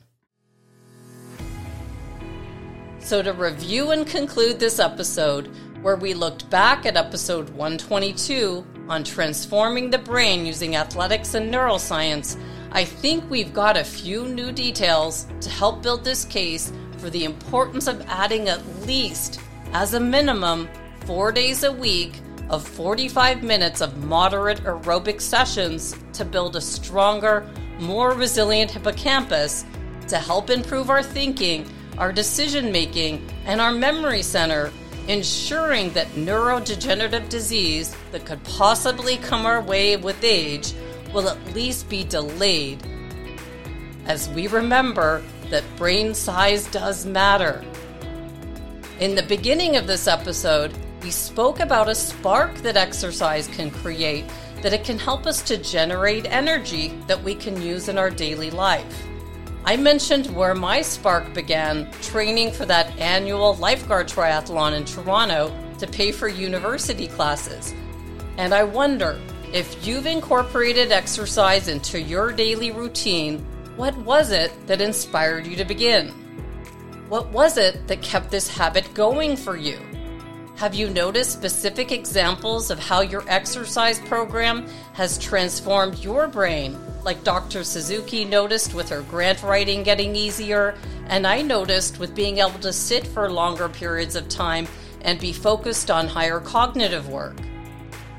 So, 2.98 3.22
to 3.22 3.32
review 3.32 3.92
and 3.92 4.06
conclude 4.06 4.60
this 4.60 4.78
episode, 4.78 5.50
where 5.82 5.96
we 5.96 6.12
looked 6.12 6.50
back 6.50 6.84
at 6.84 6.96
episode 6.96 7.48
122 7.50 8.66
on 8.88 9.02
transforming 9.02 9.88
the 9.88 9.98
brain 9.98 10.44
using 10.44 10.76
athletics 10.76 11.34
and 11.34 11.52
neuroscience, 11.52 12.38
I 12.72 12.84
think 12.84 13.28
we've 13.30 13.54
got 13.54 13.76
a 13.76 13.84
few 13.84 14.26
new 14.26 14.52
details 14.52 15.26
to 15.40 15.48
help 15.48 15.82
build 15.82 16.04
this 16.04 16.24
case 16.24 16.72
for 16.98 17.08
the 17.08 17.24
importance 17.24 17.86
of 17.86 18.02
adding 18.02 18.48
at 18.48 18.64
least, 18.86 19.40
as 19.72 19.94
a 19.94 20.00
minimum, 20.00 20.68
four 21.06 21.32
days 21.32 21.62
a 21.62 21.72
week 21.72 22.14
of 22.48 22.66
45 22.66 23.42
minutes 23.42 23.80
of 23.80 24.04
moderate 24.04 24.62
aerobic 24.64 25.20
sessions 25.20 25.94
to 26.12 26.24
build 26.24 26.56
a 26.56 26.60
stronger, 26.60 27.48
more 27.78 28.12
resilient 28.12 28.70
hippocampus 28.70 29.64
to 30.08 30.18
help 30.18 30.50
improve 30.50 30.90
our 30.90 31.02
thinking 31.02 31.64
our 32.00 32.10
decision 32.10 32.72
making, 32.72 33.22
and 33.44 33.60
our 33.60 33.72
memory 33.72 34.22
center, 34.22 34.72
ensuring 35.06 35.90
that 35.92 36.08
neurodegenerative 36.08 37.28
disease 37.28 37.94
that 38.10 38.24
could 38.24 38.42
possibly 38.44 39.18
come 39.18 39.44
our 39.44 39.60
way 39.60 39.98
with 39.98 40.24
age 40.24 40.72
will 41.12 41.28
at 41.28 41.54
least 41.54 41.90
be 41.90 42.02
delayed. 42.04 42.82
As 44.06 44.30
we 44.30 44.46
remember 44.46 45.22
that 45.50 45.64
brain 45.76 46.14
size 46.14 46.66
does 46.70 47.04
matter. 47.04 47.62
In 49.00 49.14
the 49.14 49.22
beginning 49.22 49.76
of 49.76 49.86
this 49.86 50.06
episode, 50.06 50.76
we 51.02 51.10
spoke 51.10 51.60
about 51.60 51.88
a 51.88 51.94
spark 51.94 52.54
that 52.56 52.76
exercise 52.76 53.46
can 53.46 53.70
create, 53.70 54.26
that 54.60 54.74
it 54.74 54.84
can 54.84 54.98
help 54.98 55.24
us 55.24 55.40
to 55.44 55.56
generate 55.56 56.26
energy 56.26 56.88
that 57.06 57.22
we 57.22 57.34
can 57.34 57.62
use 57.62 57.88
in 57.88 57.96
our 57.96 58.10
daily 58.10 58.50
life. 58.50 59.06
I 59.64 59.78
mentioned 59.78 60.26
where 60.36 60.54
my 60.54 60.82
spark 60.82 61.32
began 61.32 61.90
training 62.02 62.52
for 62.52 62.66
that 62.66 62.94
annual 62.98 63.54
lifeguard 63.54 64.06
triathlon 64.06 64.76
in 64.76 64.84
Toronto 64.84 65.50
to 65.78 65.86
pay 65.86 66.12
for 66.12 66.28
university 66.28 67.08
classes. 67.08 67.72
And 68.36 68.52
I 68.52 68.64
wonder 68.64 69.18
if 69.50 69.86
you've 69.86 70.04
incorporated 70.04 70.92
exercise 70.92 71.68
into 71.68 71.98
your 71.98 72.32
daily 72.32 72.70
routine, 72.70 73.38
what 73.76 73.96
was 73.96 74.30
it 74.30 74.52
that 74.66 74.82
inspired 74.82 75.46
you 75.46 75.56
to 75.56 75.64
begin? 75.64 76.19
What 77.10 77.32
was 77.32 77.56
it 77.56 77.88
that 77.88 78.02
kept 78.02 78.30
this 78.30 78.46
habit 78.46 78.94
going 78.94 79.36
for 79.36 79.56
you? 79.56 79.80
Have 80.54 80.76
you 80.76 80.88
noticed 80.88 81.32
specific 81.32 81.90
examples 81.90 82.70
of 82.70 82.78
how 82.78 83.00
your 83.00 83.24
exercise 83.26 83.98
program 83.98 84.68
has 84.92 85.18
transformed 85.18 85.98
your 86.04 86.28
brain 86.28 86.78
like 87.02 87.24
Dr. 87.24 87.64
Suzuki 87.64 88.24
noticed 88.24 88.74
with 88.74 88.88
her 88.90 89.02
grant 89.02 89.42
writing 89.42 89.82
getting 89.82 90.14
easier, 90.14 90.76
and 91.08 91.26
I 91.26 91.42
noticed 91.42 91.98
with 91.98 92.14
being 92.14 92.38
able 92.38 92.60
to 92.60 92.72
sit 92.72 93.04
for 93.08 93.28
longer 93.28 93.68
periods 93.68 94.14
of 94.14 94.28
time 94.28 94.68
and 95.00 95.18
be 95.18 95.32
focused 95.32 95.90
on 95.90 96.06
higher 96.06 96.38
cognitive 96.38 97.08
work. 97.08 97.36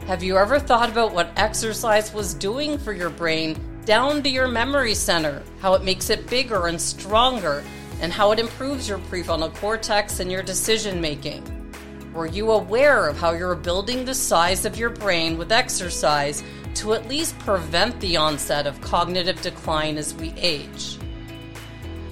Have 0.06 0.22
you 0.22 0.38
ever 0.38 0.60
thought 0.60 0.90
about 0.90 1.14
what 1.14 1.32
exercise 1.38 2.14
was 2.14 2.34
doing 2.34 2.78
for 2.78 2.92
your 2.92 3.10
brain 3.10 3.58
down 3.86 4.22
to 4.24 4.30
your 4.30 4.50
memory 4.50 4.96
center, 4.96 5.44
how 5.62 5.76
it 5.76 5.86
makes 5.86 6.10
it 6.10 6.28
bigger 6.28 6.68
and 6.68 6.82
stronger, 6.82 7.64
and 8.02 8.12
how 8.12 8.32
it 8.32 8.40
improves 8.40 8.90
your 8.90 9.00
prefrontal 9.00 9.56
cortex 9.56 10.20
and 10.20 10.30
your 10.30 10.44
decision 10.44 11.00
making? 11.00 11.44
Were 12.14 12.28
you 12.28 12.52
aware 12.52 13.08
of 13.08 13.18
how 13.18 13.32
you're 13.32 13.56
building 13.56 14.04
the 14.04 14.14
size 14.14 14.66
of 14.66 14.76
your 14.76 14.90
brain 14.90 15.38
with 15.38 15.52
exercise 15.52 16.44
to 16.76 16.94
at 16.94 17.08
least 17.08 17.38
prevent 17.40 18.00
the 18.00 18.18
onset 18.18 18.68
of 18.68 18.80
cognitive 18.82 19.42
decline 19.42 19.98
as 19.98 20.14
we 20.16 20.34
age. 20.38 20.98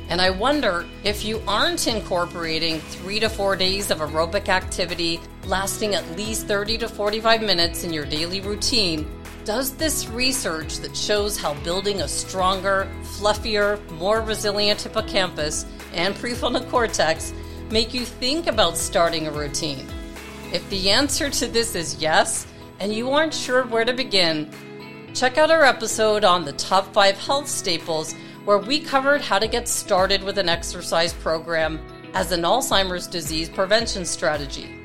And 0.10 0.20
I 0.20 0.32
wonder 0.32 0.86
if 1.04 1.24
you 1.24 1.42
aren't 1.48 1.88
incorporating 1.88 2.80
three 2.80 3.20
to 3.20 3.30
four 3.30 3.56
days 3.56 3.92
of 3.92 4.00
aerobic 4.00 4.50
activity 4.50 5.20
lasting 5.46 5.94
at 5.94 6.10
least 6.18 6.48
30 6.48 6.80
to 6.80 6.90
45 6.90 7.42
minutes 7.42 7.84
in 7.84 7.94
your 7.94 8.06
daily 8.06 8.42
routine, 8.42 9.08
does 9.46 9.76
this 9.76 10.08
research 10.08 10.80
that 10.80 10.96
shows 10.96 11.38
how 11.38 11.54
building 11.64 12.02
a 12.02 12.08
stronger, 12.08 12.88
fluffier, 13.04 13.80
more 13.92 14.22
resilient 14.22 14.82
hippocampus 14.82 15.66
and 15.94 16.16
prefrontal 16.16 16.70
cortex 16.70 17.34
make 17.72 17.94
you 17.94 18.06
think 18.06 18.48
about 18.48 18.78
starting 18.78 19.28
a 19.28 19.32
routine? 19.32 19.88
If 20.52 20.68
the 20.70 20.90
answer 20.90 21.30
to 21.30 21.48
this 21.48 21.76
is 21.76 22.02
yes, 22.02 22.48
and 22.80 22.94
you 22.94 23.12
aren't 23.12 23.34
sure 23.34 23.66
where 23.66 23.86
to 23.86 23.94
begin, 23.94 24.52
check 25.14 25.38
out 25.38 25.52
our 25.52 25.64
episode 25.64 26.24
on 26.24 26.46
the 26.46 26.54
top 26.54 26.94
five 26.94 27.18
health 27.18 27.48
staples 27.48 28.14
where 28.46 28.58
we 28.58 28.80
covered 28.80 29.22
how 29.22 29.38
to 29.38 29.48
get 29.48 29.68
started 29.68 30.24
with 30.24 30.38
an 30.38 30.50
exercise 30.50 31.14
program 31.14 31.80
as 32.14 32.32
an 32.32 32.42
Alzheimer's 32.42 33.06
disease 33.06 33.50
prevention 33.50 34.06
strategy. 34.06 34.76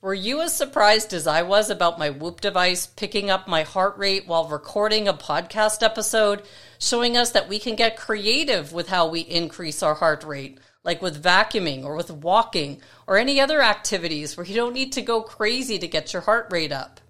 Were 0.00 0.14
you 0.14 0.40
as 0.40 0.52
surprised 0.52 1.12
as 1.12 1.28
I 1.28 1.42
was 1.42 1.70
about 1.70 2.00
my 2.00 2.10
Whoop 2.10 2.40
device 2.40 2.88
picking 2.88 3.30
up 3.30 3.46
my 3.46 3.62
heart 3.62 3.96
rate 3.98 4.26
while 4.26 4.48
recording 4.48 5.06
a 5.06 5.14
podcast 5.14 5.84
episode, 5.84 6.42
showing 6.82 7.16
us 7.16 7.30
that 7.30 7.48
we 7.48 7.60
can 7.60 7.76
get 7.76 7.96
creative 7.96 8.72
with 8.72 8.88
how 8.88 9.06
we 9.06 9.20
increase 9.20 9.84
our 9.84 9.94
heart 9.94 10.24
rate, 10.24 10.58
like 10.82 11.00
with 11.00 11.22
vacuuming 11.22 11.84
or 11.84 11.94
with 11.94 12.10
walking 12.10 12.82
or 13.06 13.16
any 13.16 13.40
other 13.40 13.62
activities 13.62 14.36
where 14.36 14.44
you 14.44 14.56
don't 14.56 14.74
need 14.74 14.90
to 14.90 15.00
go 15.00 15.22
crazy 15.22 15.78
to 15.78 15.86
get 15.86 16.12
your 16.12 16.22
heart 16.22 16.48
rate 16.50 16.72
up? 16.72 17.00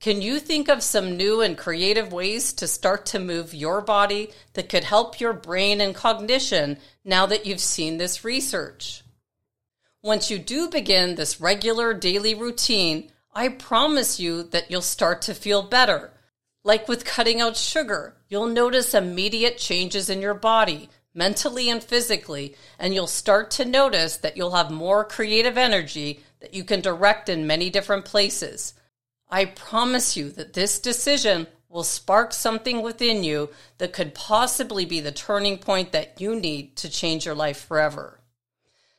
Can 0.00 0.22
you 0.22 0.40
think 0.40 0.70
of 0.70 0.82
some 0.82 1.18
new 1.18 1.42
and 1.42 1.58
creative 1.58 2.10
ways 2.10 2.54
to 2.54 2.66
start 2.66 3.04
to 3.06 3.18
move 3.18 3.52
your 3.52 3.82
body 3.82 4.30
that 4.54 4.70
could 4.70 4.84
help 4.84 5.20
your 5.20 5.34
brain 5.34 5.82
and 5.82 5.94
cognition 5.94 6.78
now 7.04 7.26
that 7.26 7.44
you've 7.44 7.60
seen 7.60 7.98
this 7.98 8.24
research? 8.24 9.02
Once 10.02 10.30
you 10.30 10.38
do 10.38 10.70
begin 10.70 11.16
this 11.16 11.38
regular 11.38 11.92
daily 11.92 12.34
routine, 12.34 13.12
I 13.34 13.50
promise 13.50 14.18
you 14.18 14.42
that 14.44 14.70
you'll 14.70 14.80
start 14.80 15.20
to 15.22 15.34
feel 15.34 15.62
better. 15.62 16.12
Like 16.64 16.86
with 16.86 17.04
cutting 17.04 17.40
out 17.40 17.56
sugar, 17.56 18.14
you'll 18.28 18.46
notice 18.46 18.94
immediate 18.94 19.58
changes 19.58 20.08
in 20.08 20.20
your 20.20 20.34
body, 20.34 20.88
mentally 21.12 21.68
and 21.68 21.82
physically, 21.82 22.54
and 22.78 22.94
you'll 22.94 23.08
start 23.08 23.50
to 23.52 23.64
notice 23.64 24.16
that 24.18 24.36
you'll 24.36 24.54
have 24.54 24.70
more 24.70 25.04
creative 25.04 25.58
energy 25.58 26.20
that 26.40 26.54
you 26.54 26.62
can 26.62 26.80
direct 26.80 27.28
in 27.28 27.46
many 27.46 27.68
different 27.68 28.04
places. 28.04 28.74
I 29.28 29.46
promise 29.46 30.16
you 30.16 30.30
that 30.30 30.52
this 30.52 30.78
decision 30.78 31.48
will 31.68 31.82
spark 31.82 32.32
something 32.32 32.82
within 32.82 33.24
you 33.24 33.48
that 33.78 33.92
could 33.92 34.14
possibly 34.14 34.84
be 34.84 35.00
the 35.00 35.10
turning 35.10 35.58
point 35.58 35.90
that 35.92 36.20
you 36.20 36.36
need 36.36 36.76
to 36.76 36.90
change 36.90 37.24
your 37.24 37.34
life 37.34 37.64
forever. 37.64 38.20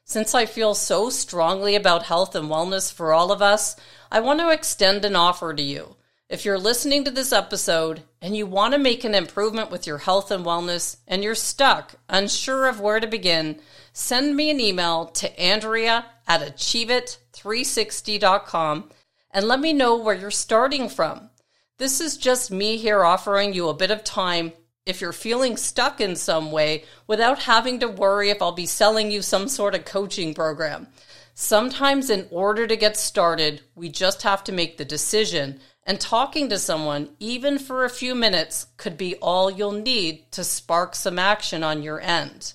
Since 0.04 0.36
I 0.36 0.48
feel 0.48 0.74
so 0.74 1.10
strongly 1.10 1.76
about 1.76 2.04
health 2.04 2.36
and 2.36 2.50
wellness 2.50 2.92
for 2.92 3.14
all 3.14 3.32
of 3.32 3.42
us, 3.42 3.78
I 4.12 4.20
want 4.20 4.40
to 4.40 4.50
extend 4.50 5.06
an 5.06 5.16
offer 5.16 5.54
to 5.54 5.64
you. 5.64 5.96
If 6.34 6.44
you're 6.46 6.58
listening 6.58 7.04
to 7.04 7.12
this 7.12 7.32
episode 7.32 8.02
and 8.20 8.36
you 8.36 8.48
want 8.48 8.74
to 8.74 8.80
make 8.80 9.04
an 9.04 9.14
improvement 9.14 9.70
with 9.70 9.86
your 9.86 10.00
health 10.00 10.32
and 10.32 10.44
wellness 10.44 10.98
and 11.08 11.24
you're 11.24 11.36
stuck, 11.36 11.94
unsure 12.10 12.68
of 12.68 12.80
where 12.80 13.00
to 13.00 13.06
begin, 13.06 13.60
send 13.92 14.36
me 14.36 14.50
an 14.50 14.60
email 14.60 15.06
to 15.06 15.40
Andrea 15.40 16.08
at 16.28 16.42
achieveit360.com 16.42 18.90
and 19.30 19.48
let 19.48 19.60
me 19.60 19.74
know 19.74 19.96
where 19.96 20.16
you're 20.16 20.32
starting 20.32 20.90
from. 20.90 21.30
This 21.78 22.02
is 22.02 22.18
just 22.18 22.50
me 22.50 22.78
here 22.78 23.04
offering 23.04 23.54
you 23.54 23.70
a 23.70 23.76
bit 23.76 23.92
of 23.92 24.04
time 24.04 24.54
if 24.88 25.02
you're 25.02 25.14
feeling 25.14 25.56
stuck 25.56 26.02
in 26.02 26.16
some 26.16 26.52
way 26.52 26.86
without 27.06 27.44
having 27.44 27.80
to 27.82 27.88
worry 27.88 28.32
if 28.32 28.42
I'll 28.42 28.54
be 28.54 28.66
selling 28.66 29.12
you 29.12 29.22
some 29.22 29.48
sort 29.48 29.76
of 29.76 29.86
coaching 29.86 30.34
program. 30.34 30.88
Sometimes, 31.36 32.10
in 32.10 32.28
order 32.30 32.68
to 32.68 32.76
get 32.76 32.96
started, 32.96 33.62
we 33.76 33.90
just 33.90 34.22
have 34.22 34.44
to 34.44 34.52
make 34.52 34.78
the 34.78 34.86
decision, 34.86 35.60
and 35.84 36.00
talking 36.00 36.50
to 36.50 36.60
someone, 36.60 37.10
even 37.20 37.58
for 37.58 37.84
a 37.84 37.90
few 37.90 38.14
minutes, 38.14 38.68
could 38.78 38.98
be 38.98 39.16
all 39.16 39.50
you'll 39.50 39.72
need 39.72 40.32
to 40.32 40.44
spark 40.44 40.96
some 40.96 41.18
action 41.18 41.64
on 41.64 41.82
your 41.82 42.00
end. 42.00 42.54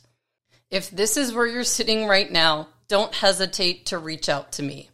If 0.71 0.91
this 0.91 1.17
is 1.17 1.33
where 1.33 1.47
you're 1.47 1.65
sitting 1.65 2.07
right 2.07 2.31
now, 2.31 2.69
don't 2.87 3.15
hesitate 3.15 3.87
to 3.87 3.99
reach 3.99 4.29
out 4.29 4.53
to 4.53 4.63
me. 4.63 4.91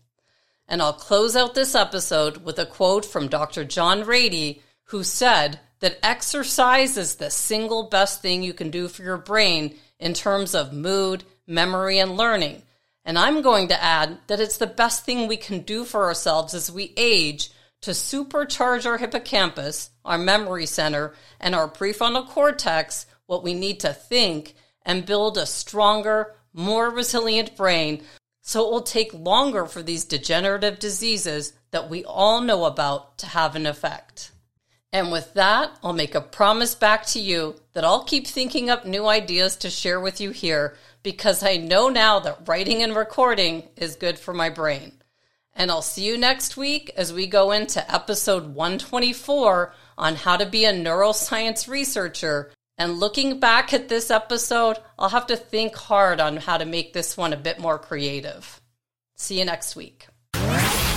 And 0.66 0.81
I'll 0.81 0.94
close 0.94 1.37
out 1.37 1.55
this 1.55 1.75
episode 1.75 2.38
with 2.38 2.59
a 2.59 2.66
quote 2.66 3.05
from 3.05 3.29
Dr. 3.29 3.64
John 3.64 4.05
Ratey, 4.05 4.61
who 4.85 5.05
said 5.05 5.61
that 5.81 5.99
exercise 6.03 6.97
is 6.97 7.16
the 7.16 7.31
single 7.31 7.85
best 7.85 8.23
thing 8.23 8.42
you 8.42 8.55
can 8.55 8.70
do 8.70 8.88
for 8.88 9.03
your 9.03 9.18
brain 9.18 9.77
in 9.99 10.14
terms 10.14 10.55
of 10.55 10.73
mood, 10.73 11.25
memory, 11.47 11.99
and 11.99 12.16
learning. 12.16 12.62
And 13.05 13.19
I'm 13.19 13.43
going 13.43 13.69
to 13.69 13.83
add 13.83 14.19
that 14.29 14.40
it's 14.40 14.57
the 14.57 14.67
best 14.67 15.05
thing 15.05 15.29
we 15.29 15.37
can 15.37 15.61
do 15.61 15.85
for 15.85 16.05
ourselves 16.05 16.55
as 16.55 16.73
we 16.73 16.95
age 16.97 17.51
to 17.83 17.90
supercharge 17.90 18.87
our 18.87 18.97
hippocampus, 18.97 19.90
our 20.05 20.17
memory 20.17 20.64
center, 20.64 21.14
and 21.38 21.55
our 21.55 21.69
prefrontal 21.69 22.27
cortex, 22.27 23.05
what 23.27 23.45
we 23.45 23.53
need 23.53 23.81
to 23.81 23.93
think, 23.93 24.55
and 24.87 25.05
build 25.05 25.37
a 25.37 25.45
stronger, 25.45 26.35
more 26.55 26.88
resilient 26.88 27.57
brain 27.57 28.03
so 28.40 28.67
it 28.67 28.71
will 28.71 28.83
take 28.83 29.12
longer 29.14 29.64
for 29.64 29.83
these 29.83 30.05
degenerative 30.05 30.79
diseases 30.79 31.55
that 31.71 31.88
we 31.88 32.05
all 32.05 32.43
know 32.43 32.64
about 32.64 33.19
to 33.19 33.27
have 33.27 33.57
an 33.57 33.67
effect. 33.67 34.33
And 34.93 35.11
with 35.11 35.35
that, 35.35 35.77
I'll 35.83 35.95
make 35.95 36.14
a 36.14 36.21
promise 36.21 36.75
back 36.75 37.07
to 37.07 37.19
you 37.19 37.57
that 37.73 37.85
I'll 37.85 38.05
keep 38.05 38.27
thinking 38.27 38.71
up 38.71 38.87
new 38.87 39.07
ideas 39.07 39.57
to 39.57 39.71
share 39.71 39.99
with 39.99 40.21
you 40.21 40.31
here 40.31 40.77
because 41.05 41.45
I 41.45 41.59
know 41.59 41.88
now 41.88 42.19
that 42.19 42.49
writing 42.49 42.83
and 42.83 42.97
recording 42.97 43.69
is 43.77 43.95
good 43.95 44.19
for 44.19 44.35
my 44.35 44.51
brain. 44.51 44.95
And 45.53 45.71
I'll 45.71 45.83
see 45.83 46.05
you 46.05 46.19
next 46.19 46.57
week 46.57 46.90
as 46.97 47.12
we 47.12 47.29
go 47.29 47.53
into 47.53 47.95
episode 47.95 48.55
124 48.55 49.73
on 49.97 50.17
how 50.17 50.37
to 50.37 50.47
be 50.47 50.64
a 50.64 50.73
neuroscience 50.73 51.69
researcher. 51.69 52.51
And 52.77 52.99
looking 52.99 53.38
back 53.38 53.73
at 53.73 53.88
this 53.88 54.11
episode, 54.11 54.79
I'll 54.99 55.11
have 55.11 55.29
to 55.29 55.37
think 55.37 55.77
hard 55.77 56.21
on 56.21 56.38
how 56.38 56.57
to 56.57 56.64
make 56.64 56.93
this 56.93 57.17
one 57.17 57.33
a 57.33 57.37
bit 57.37 57.61
more 57.61 57.79
creative. 57.79 58.61
See 59.14 59.38
you 59.38 59.45
next 59.45 59.77
week. 59.77 60.09